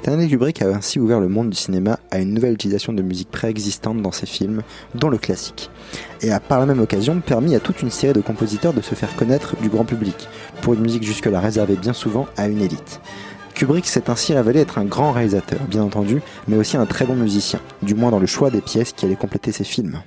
Stanley 0.04 0.28
Kubrick 0.28 0.62
a 0.62 0.68
ainsi 0.68 1.00
ouvert 1.00 1.22
le 1.22 1.30
monde 1.30 1.50
du 1.50 1.56
cinéma 1.56 1.98
à 2.12 2.20
une 2.20 2.34
nouvelle 2.34 2.56
utilisation 2.56 2.92
de 2.92 3.02
musique 3.02 3.32
préexistante 3.32 4.02
dans 4.02 4.12
ses 4.12 4.26
films, 4.26 4.62
dont 4.96 5.10
le 5.10 5.18
classique, 5.18 5.70
et 6.22 6.30
a 6.30 6.42
par 6.42 6.60
la 6.60 6.66
même 6.66 6.82
occasion 6.82 7.22
permis 7.22 7.56
à 7.56 7.62
toute 7.62 7.82
une 7.82 7.90
série 7.90 8.12
de 8.12 8.20
compositeurs 8.20 8.74
de 8.74 8.82
se 8.82 8.96
faire 8.96 9.16
connaître 9.16 9.56
du 9.62 9.70
grand 9.70 9.86
public, 9.86 10.28
pour 10.62 10.74
une 10.74 10.82
musique 10.82 11.06
jusque-là 11.06 11.40
réservée 11.40 11.78
bien 11.78 11.94
souvent 11.94 12.28
à 12.36 12.50
une 12.50 12.62
élite. 12.62 13.00
Kubrick 13.56 13.86
s'est 13.86 14.10
ainsi 14.10 14.34
révélé 14.34 14.60
être 14.60 14.78
un 14.78 14.84
grand 14.84 15.14
réalisateur, 15.14 15.62
bien 15.70 15.84
entendu, 15.84 16.22
mais 16.50 16.58
aussi 16.58 16.76
un 16.76 16.86
très 16.86 17.06
bon 17.06 17.16
musicien, 17.16 17.62
du 17.82 17.96
moins 17.96 18.12
dans 18.12 18.20
le 18.20 18.28
choix 18.28 18.50
des 18.50 18.60
pièces 18.60 18.92
qui 18.92 19.06
allaient 19.06 19.16
compléter 19.16 19.54
ses 19.54 19.64
films. 19.64 20.02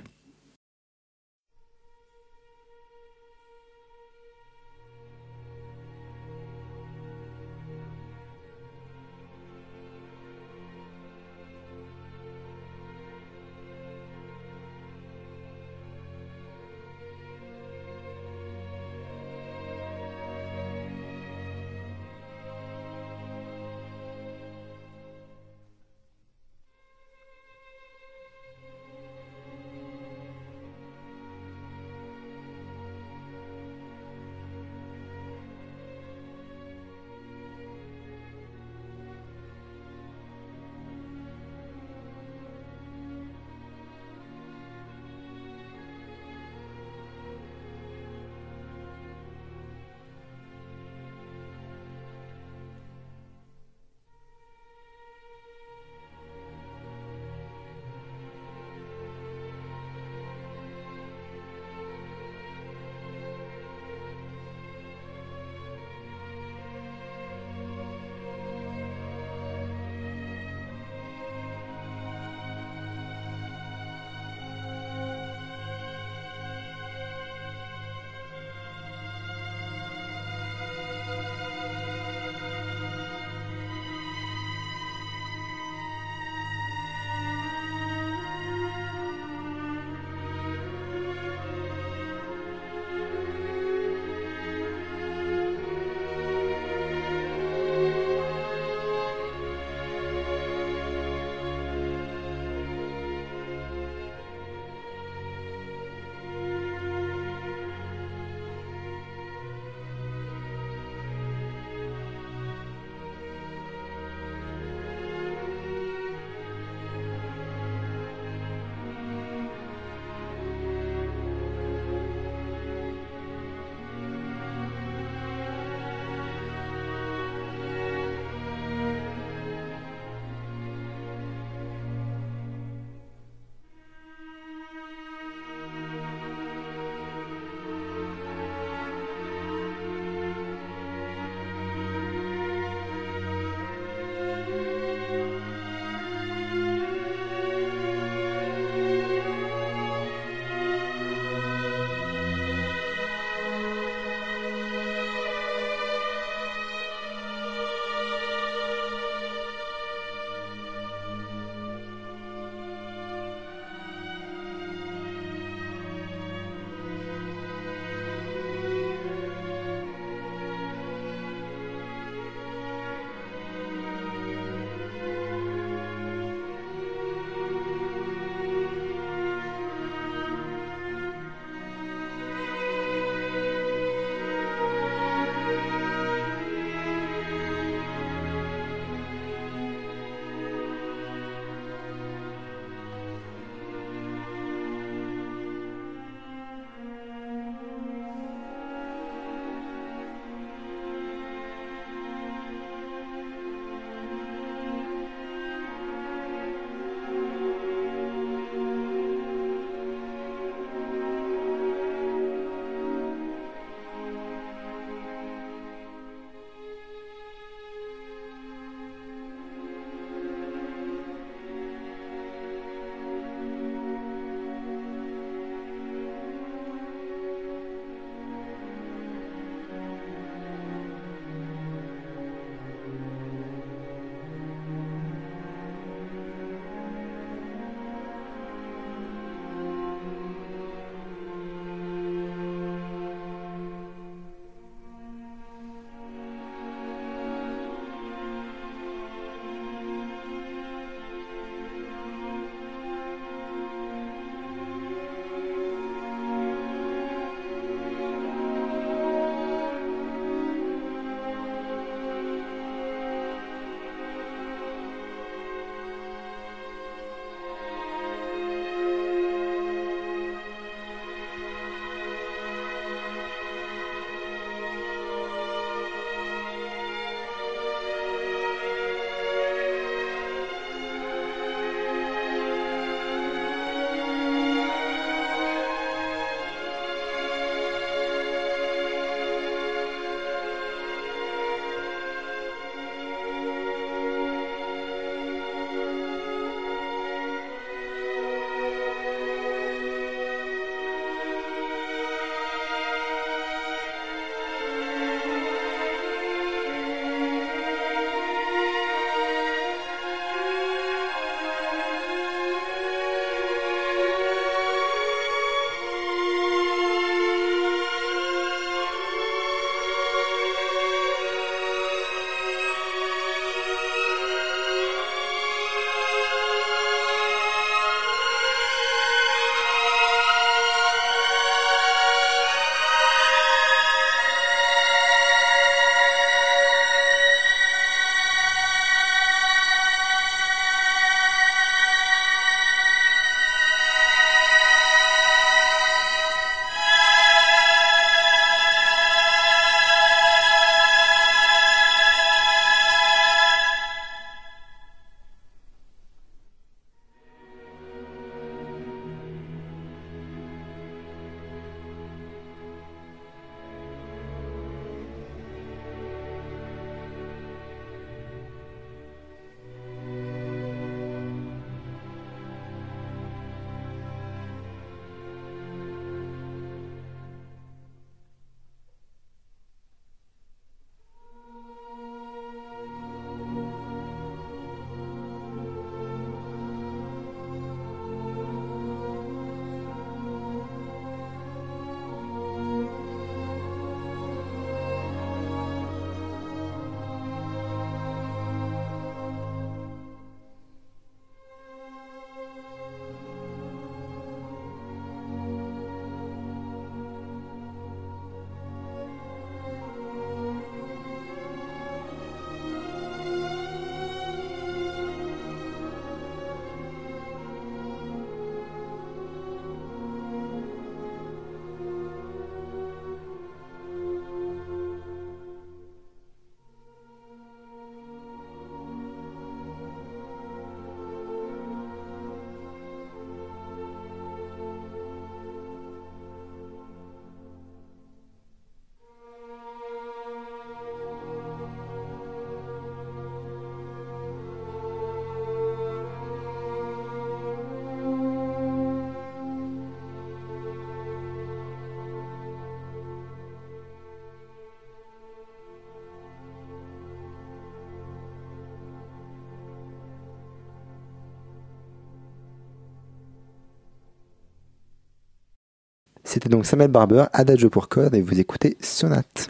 C'était 466.37 466.49
donc 466.49 466.67
Samuel 466.67 466.91
Barber, 466.91 467.25
Adagio 467.33 467.71
pour 467.71 467.89
code, 467.89 468.13
et 468.13 468.21
vous 468.21 468.39
écoutez 468.39 468.77
Sonate. 468.79 469.49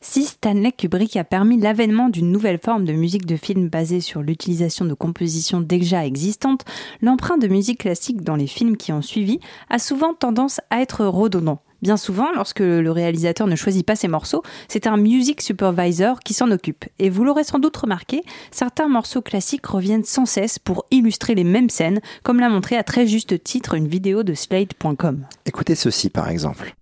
Si 0.00 0.24
Stanley 0.24 0.72
Kubrick 0.72 1.16
a 1.16 1.22
permis 1.22 1.56
l'avènement 1.56 2.08
d'une 2.08 2.32
nouvelle 2.32 2.58
forme 2.58 2.84
de 2.84 2.92
musique 2.92 3.24
de 3.24 3.36
film 3.36 3.68
basée 3.68 4.00
sur 4.00 4.22
l'utilisation 4.22 4.86
de 4.86 4.94
compositions 4.94 5.60
déjà 5.60 6.04
existantes, 6.04 6.64
l'empreinte 7.00 7.40
de 7.40 7.46
musique 7.46 7.78
classique 7.78 8.22
dans 8.22 8.34
les 8.34 8.48
films 8.48 8.76
qui 8.76 8.90
ont 8.90 9.00
suivi 9.00 9.38
a 9.70 9.78
souvent 9.78 10.14
tendance 10.14 10.60
à 10.70 10.80
être 10.80 11.06
redondant. 11.06 11.60
Bien 11.80 11.96
souvent, 11.96 12.32
lorsque 12.34 12.60
le 12.60 12.90
réalisateur 12.90 13.46
ne 13.46 13.54
choisit 13.54 13.86
pas 13.86 13.94
ses 13.94 14.08
morceaux, 14.08 14.42
c'est 14.66 14.86
un 14.86 14.96
music 14.96 15.40
supervisor 15.40 16.20
qui 16.20 16.34
s'en 16.34 16.50
occupe. 16.50 16.84
Et 16.98 17.08
vous 17.08 17.24
l'aurez 17.24 17.44
sans 17.44 17.58
doute 17.58 17.76
remarqué, 17.76 18.22
certains 18.50 18.88
morceaux 18.88 19.22
classiques 19.22 19.66
reviennent 19.66 20.04
sans 20.04 20.26
cesse 20.26 20.58
pour 20.58 20.86
illustrer 20.90 21.34
les 21.34 21.44
mêmes 21.44 21.70
scènes, 21.70 22.00
comme 22.24 22.40
l'a 22.40 22.48
montré 22.48 22.76
à 22.76 22.82
très 22.82 23.06
juste 23.06 23.42
titre 23.44 23.74
une 23.74 23.86
vidéo 23.86 24.24
de 24.24 24.34
Slate.com. 24.34 25.24
Écoutez 25.46 25.76
ceci 25.76 26.10
par 26.10 26.28
exemple. 26.28 26.74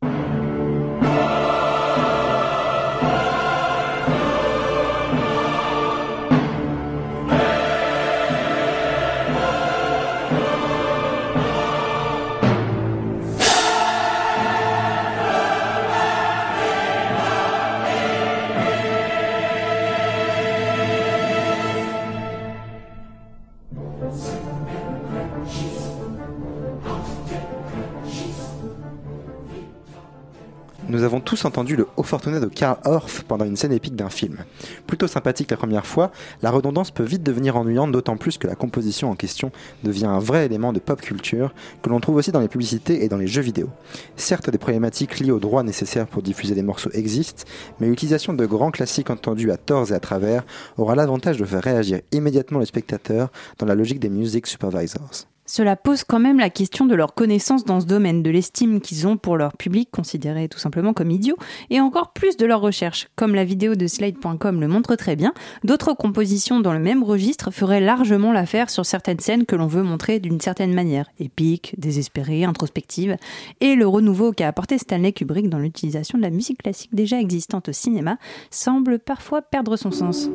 Nous 30.97 31.05
avons 31.05 31.21
tous 31.21 31.45
entendu 31.45 31.77
le 31.77 31.87
haut 31.99 32.03
fortuné 32.03 32.41
de 32.41 32.47
Karl 32.47 32.79
Orff 32.87 33.23
pendant 33.25 33.45
une 33.45 33.57
scène 33.57 33.75
épique 33.75 33.97
d'un 33.97 34.09
film. 34.09 34.39
Plutôt 34.87 35.07
sympathique 35.07 35.51
la 35.51 35.59
première 35.59 35.85
fois, 35.85 36.11
la 36.41 36.51
redondance 36.51 36.91
peut 36.91 37.03
vite 37.03 37.23
devenir 37.23 37.59
ennuyante, 37.59 37.93
d'autant 37.93 38.17
plus 38.17 38.39
que 38.39 38.47
la 38.47 38.55
composition 38.55 39.11
en 39.11 39.15
question 39.15 39.53
devient 39.85 40.07
un 40.07 40.21
vrai 40.21 40.47
élément 40.47 40.73
de 40.73 40.79
pop 40.79 40.99
culture 41.03 41.53
que 41.83 41.91
l'on 41.91 42.01
trouve 42.01 42.17
aussi 42.17 42.33
dans 42.33 42.41
les 42.41 42.49
publicités 42.49 43.05
et 43.05 43.11
dans 43.11 43.19
les 43.19 43.27
jeux 43.27 43.43
vidéo. 43.43 43.69
Certes, 44.17 44.49
des 44.49 44.57
problématiques 44.57 45.21
liées 45.21 45.33
aux 45.33 45.39
droits 45.39 45.63
nécessaires 45.63 46.07
pour 46.07 46.23
diffuser 46.23 46.55
des 46.55 46.63
morceaux 46.63 46.91
existent, 46.95 47.45
mais 47.79 47.89
l'utilisation 47.89 48.33
de 48.33 48.47
grands 48.47 48.71
classiques 48.71 49.11
entendus 49.11 49.51
à 49.51 49.59
tort 49.59 49.93
et 49.93 49.95
à 49.95 50.01
travers 50.01 50.47
aura 50.79 50.95
l'avantage 50.95 51.37
de 51.37 51.45
faire 51.45 51.63
réagir 51.63 52.01
immédiatement 52.11 52.61
le 52.61 52.65
spectateur 52.65 53.29
dans 53.59 53.67
la 53.67 53.75
logique 53.75 54.01
des 54.01 54.09
music 54.09 54.47
supervisors. 54.47 55.27
Cela 55.47 55.77
pose 55.77 56.05
quand 56.05 56.19
même 56.19 56.39
la 56.39 56.51
question 56.51 56.87
de 56.87 56.95
leur 56.95 57.15
connaissance 57.15 57.65
dans 57.65 57.81
ce 57.81 57.87
domaine, 57.87 58.23
de 58.23 58.31
l'estime 58.31 58.81
qu'ils 58.81 59.07
ont 59.07 59.17
pour 59.17 59.37
leur 59.37 59.57
public, 59.57 59.89
considéré 59.91 60.49
tout 60.49 60.59
simplement 60.59 60.93
comme 60.93 61.11
idiot, 61.11 61.37
et 61.71 61.81
encore 61.81 62.13
plus 62.13 62.37
de 62.37 62.47
leur 62.47 62.61
recherche. 62.61 63.09
Comme 63.17 63.35
la 63.35 63.45
vidéo 63.45 63.75
de 63.77 63.87
Slide.com 63.87 64.61
le 64.61 64.69
montre 64.69 64.97
très 64.97 65.17
bien, 65.17 65.33
d'autres 65.65 65.95
compositions 65.95 66.61
dans 66.61 66.73
le 66.73 66.81
même 66.81 67.03
registre 67.03 67.51
feraient 67.51 67.81
largement 67.81 68.33
l'affaire 68.33 68.71
sur 68.71 68.85
certaines 68.85 69.21
scènes 69.21 69.47
que 69.47 69.57
l'on 69.57 69.67
veut 69.67 69.83
montrer 69.83 70.19
d'une 70.19 70.41
certaine 70.41 70.75
manière, 70.75 71.11
épique, 71.21 71.75
désespérée, 71.79 72.45
introspective, 72.45 73.17
et 73.61 73.77
le 73.77 73.87
renouveau 73.87 74.33
qu'a 74.33 74.49
apporté 74.49 74.79
Stanley 74.79 75.13
Kubrick 75.13 75.49
dans 75.49 75.59
l'utilisation 75.59 76.19
de 76.19 76.23
la 76.23 76.31
musique 76.31 76.63
classique 76.63 76.95
déjà 76.95 77.21
existante 77.21 77.69
au 77.69 77.73
cinéma 77.73 78.19
semble 78.51 78.99
parfois 78.99 79.43
perdre 79.43 79.77
son 79.77 79.91
sens. 79.91 80.29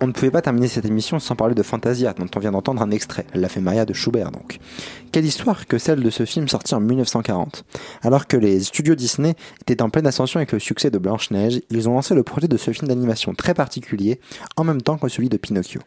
On 0.00 0.06
ne 0.06 0.12
pouvait 0.12 0.30
pas 0.30 0.42
terminer 0.42 0.68
cette 0.68 0.84
émission 0.84 1.18
sans 1.18 1.34
parler 1.34 1.56
de 1.56 1.62
Fantasia, 1.64 2.12
dont 2.12 2.28
on 2.36 2.38
vient 2.38 2.52
d'entendre 2.52 2.82
un 2.82 2.90
extrait, 2.92 3.26
La 3.34 3.48
Maria 3.60 3.84
de 3.84 3.92
Schubert 3.92 4.30
donc. 4.30 4.58
Quelle 5.10 5.24
histoire 5.24 5.66
que 5.66 5.76
celle 5.76 6.04
de 6.04 6.10
ce 6.10 6.24
film 6.24 6.46
sorti 6.46 6.76
en 6.76 6.80
1940. 6.80 7.64
Alors 8.02 8.28
que 8.28 8.36
les 8.36 8.60
studios 8.60 8.94
Disney 8.94 9.34
étaient 9.60 9.82
en 9.82 9.90
pleine 9.90 10.06
ascension 10.06 10.38
avec 10.38 10.52
le 10.52 10.60
succès 10.60 10.92
de 10.92 10.98
Blanche-Neige, 10.98 11.62
ils 11.70 11.88
ont 11.88 11.94
lancé 11.94 12.14
le 12.14 12.22
projet 12.22 12.46
de 12.46 12.56
ce 12.56 12.70
film 12.70 12.86
d'animation 12.86 13.34
très 13.34 13.54
particulier, 13.54 14.20
en 14.56 14.62
même 14.62 14.82
temps 14.82 14.98
que 14.98 15.08
celui 15.08 15.28
de 15.28 15.36
Pinocchio. 15.36 15.80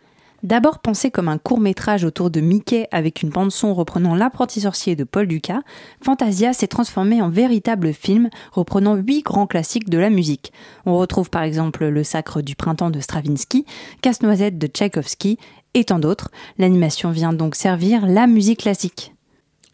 D'abord 0.43 0.79
pensé 0.79 1.11
comme 1.11 1.27
un 1.27 1.37
court 1.37 1.59
métrage 1.59 2.03
autour 2.03 2.31
de 2.31 2.41
Mickey 2.41 2.87
avec 2.91 3.21
une 3.21 3.29
bande 3.29 3.51
son 3.51 3.75
reprenant 3.75 4.15
L'apprenti 4.15 4.61
sorcier 4.61 4.95
de 4.95 5.03
Paul 5.03 5.27
Dukas, 5.27 5.61
Fantasia 6.03 6.51
s'est 6.51 6.67
transformé 6.67 7.21
en 7.21 7.29
véritable 7.29 7.93
film 7.93 8.29
reprenant 8.51 8.95
huit 8.95 9.21
grands 9.21 9.45
classiques 9.45 9.89
de 9.89 9.99
la 9.99 10.09
musique. 10.09 10.51
On 10.87 10.97
retrouve 10.97 11.29
par 11.29 11.43
exemple 11.43 11.85
Le 11.85 12.03
Sacre 12.03 12.41
du 12.41 12.55
printemps 12.55 12.89
de 12.89 12.99
Stravinsky, 12.99 13.67
Casse-noisette 14.01 14.57
de 14.57 14.65
Tchaïkovski 14.65 15.37
et 15.75 15.83
tant 15.83 15.99
d'autres. 15.99 16.31
L'animation 16.57 17.11
vient 17.11 17.33
donc 17.33 17.53
servir 17.53 18.07
la 18.07 18.25
musique 18.25 18.61
classique. 18.61 19.13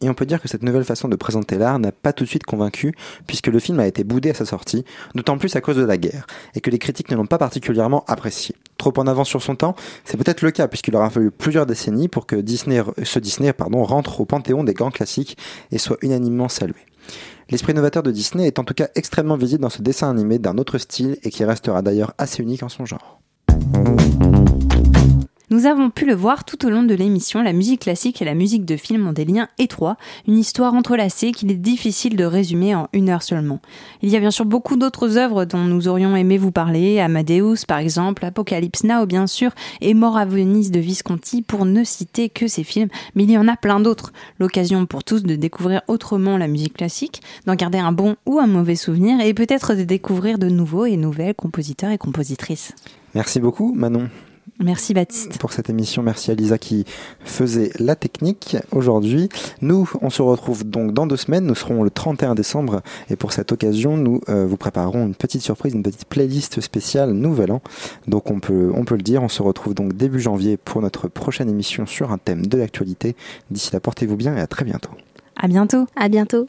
Et 0.02 0.10
on 0.10 0.14
peut 0.14 0.26
dire 0.26 0.42
que 0.42 0.50
cette 0.50 0.64
nouvelle 0.64 0.84
façon 0.84 1.08
de 1.08 1.16
présenter 1.16 1.58
l'art 1.58 1.80
n'a 1.80 1.94
pas 1.94 2.12
tout 2.12 2.26
de 2.26 2.30
suite 2.30 2.46
convaincu, 2.46 2.94
puisque 3.26 3.48
le 3.48 3.60
film 3.60 3.80
a 3.80 3.88
été 3.88 4.04
boudé 4.04 4.32
à 4.32 4.34
sa 4.34 4.46
sortie, 4.46 4.84
d'autant 5.16 5.38
plus 5.38 5.56
à 5.56 5.62
cause 5.62 5.78
de 5.78 5.84
la 5.84 5.98
guerre, 5.98 6.28
et 6.56 6.62
que 6.62 6.70
les 6.70 6.78
critiques 6.78 7.10
ne 7.10 7.16
l'ont 7.16 7.26
pas 7.26 7.40
particulièrement 7.40 8.04
apprécié. 8.08 8.54
Trop 8.78 8.94
en 8.98 9.08
avance 9.08 9.28
sur 9.28 9.42
son 9.42 9.56
temps, 9.56 9.76
c'est 10.06 10.18
peut-être 10.18 10.42
le 10.42 10.52
cas, 10.52 10.68
puisqu'il 10.68 10.96
aura 10.96 11.10
fallu 11.10 11.32
plusieurs 11.32 11.66
décennies 11.66 12.08
pour 12.08 12.28
que 12.28 12.36
Disney, 12.36 12.82
ce 13.04 13.20
Disney 13.20 13.52
pardon, 13.54 13.84
rentre 13.84 14.22
au 14.22 14.26
panthéon 14.26 14.64
des 14.64 14.74
grands 14.74 14.92
classiques 14.92 15.38
et 15.72 15.78
soit 15.78 15.98
unanimement 16.02 16.48
salué. 16.48 16.76
L'esprit 17.50 17.74
novateur 17.74 18.04
de 18.04 18.12
Disney 18.12 18.46
est 18.46 18.60
en 18.60 18.64
tout 18.64 18.74
cas 18.74 18.90
extrêmement 18.96 19.38
visible 19.38 19.62
dans 19.62 19.70
ce 19.70 19.82
dessin 19.82 20.10
animé 20.10 20.38
d'un 20.38 20.58
autre 20.58 20.78
style 20.78 21.18
et 21.24 21.30
qui 21.30 21.46
restera 21.46 21.82
d'ailleurs 21.82 22.14
assez 22.18 22.44
unique 22.44 22.64
en 22.64 22.70
son 22.70 22.86
genre. 22.86 23.22
Nous 25.50 25.66
avons 25.66 25.90
pu 25.90 26.06
le 26.06 26.14
voir 26.14 26.44
tout 26.44 26.66
au 26.66 26.70
long 26.70 26.84
de 26.84 26.94
l'émission, 26.94 27.42
la 27.42 27.54
musique 27.54 27.84
classique 27.84 28.22
et 28.22 28.26
la 28.26 28.34
musique 28.34 28.66
de 28.66 28.76
film 28.76 29.08
ont 29.08 29.14
des 29.14 29.24
liens 29.24 29.48
étroits, 29.58 29.96
une 30.28 30.38
histoire 30.38 30.74
entrelacée 30.74 31.32
qu'il 31.32 31.50
est 31.50 31.56
difficile 31.56 32.18
de 32.18 32.26
résumer 32.26 32.76
en 32.76 32.90
une 32.92 33.10
heure 33.10 33.24
seulement. 33.24 33.62
Il 34.02 34.10
y 34.10 34.18
a 34.18 34.20
bien 34.20 34.30
sûr 34.30 34.44
beaucoup 34.44 34.76
d'autres 34.76 35.18
œuvres 35.18 35.46
dont 35.46 35.64
nous 35.64 35.88
aurions 35.88 36.18
aimé 36.18 36.38
vous 36.38 36.52
parler, 36.52 37.00
Amadeus 37.00 37.66
par 37.66 37.78
exemple, 37.78 38.26
Apocalypse 38.26 38.84
Now 38.84 39.06
bien 39.06 39.26
sûr, 39.26 39.52
et 39.80 39.94
Mort 39.94 40.18
à 40.18 40.26
Venise 40.26 40.70
de 40.70 40.82
Visconti 40.82 41.44
pour 41.44 41.64
ne 41.64 41.86
citer 41.86 42.28
que 42.28 42.50
ces 42.50 42.66
films, 42.66 42.90
mais 43.16 43.24
il 43.24 43.32
y 43.32 43.38
en 43.38 43.48
a 43.48 43.56
plein 43.56 43.80
d'autres. 43.80 44.12
L'occasion 44.40 44.86
pour 44.86 45.06
tous 45.06 45.24
de 45.24 45.38
découvrir 45.38 45.82
autrement 45.88 46.38
la 46.38 46.50
musique 46.50 46.76
classique, 46.76 47.22
d'en 47.46 47.56
garder 47.56 47.78
un 47.78 47.94
bon 47.94 48.18
ou 48.26 48.40
un 48.40 48.48
mauvais 48.48 48.76
souvenir 48.76 49.22
et 49.22 49.34
peut-être 49.34 49.76
de 49.76 49.86
découvrir 49.86 50.40
de 50.40 50.50
nouveaux 50.50 50.86
et 50.86 50.98
nouvelles 50.98 51.36
compositeurs 51.36 51.92
et 51.92 51.98
compositrices. 51.98 52.74
Merci 53.16 53.40
beaucoup 53.40 53.74
Manon. 53.74 54.10
Merci 54.60 54.94
Baptiste. 54.94 55.38
Pour 55.38 55.54
cette 55.54 55.70
émission, 55.70 56.02
merci 56.02 56.32
à 56.32 56.34
Lisa 56.34 56.58
qui 56.58 56.86
faisait 57.20 57.72
la 57.80 57.96
technique 57.96 58.58
aujourd'hui. 58.72 59.30
Nous, 59.62 59.90
on 60.02 60.10
se 60.10 60.22
retrouve 60.22 60.64
donc 60.64 60.94
dans 60.94 61.06
deux 61.06 61.18
semaines. 61.18 61.46
Nous 61.46 61.56
serons 61.56 61.84
le 61.84 61.90
31 61.90 62.36
décembre 62.36 62.82
et 63.10 63.16
pour 63.16 63.34
cette 63.34 63.52
occasion, 63.52 63.98
nous 63.98 64.22
euh, 64.30 64.46
vous 64.46 64.58
préparerons 64.58 65.06
une 65.06 65.16
petite 65.16 65.42
surprise, 65.42 65.74
une 65.74 65.84
petite 65.84 66.06
playlist 66.06 66.62
spéciale 66.62 67.12
Nouvel 67.12 67.52
An. 67.52 67.62
Donc 68.08 68.32
on 68.32 68.40
peut, 68.40 68.72
on 68.74 68.86
peut 68.86 68.96
le 68.96 69.04
dire, 69.04 69.22
on 69.22 69.30
se 69.30 69.42
retrouve 69.42 69.74
donc 69.74 69.94
début 69.94 70.20
janvier 70.20 70.58
pour 70.58 70.82
notre 70.82 71.08
prochaine 71.08 71.50
émission 71.50 71.86
sur 71.86 72.12
un 72.12 72.18
thème 72.18 72.46
de 72.46 72.58
l'actualité. 72.58 73.16
D'ici 73.52 73.72
là, 73.74 73.80
portez-vous 73.80 74.16
bien 74.16 74.36
et 74.36 74.40
à 74.40 74.48
très 74.48 74.66
bientôt. 74.66 74.92
À 75.36 75.48
bientôt. 75.48 75.86
À 75.96 76.10
bientôt. 76.10 76.48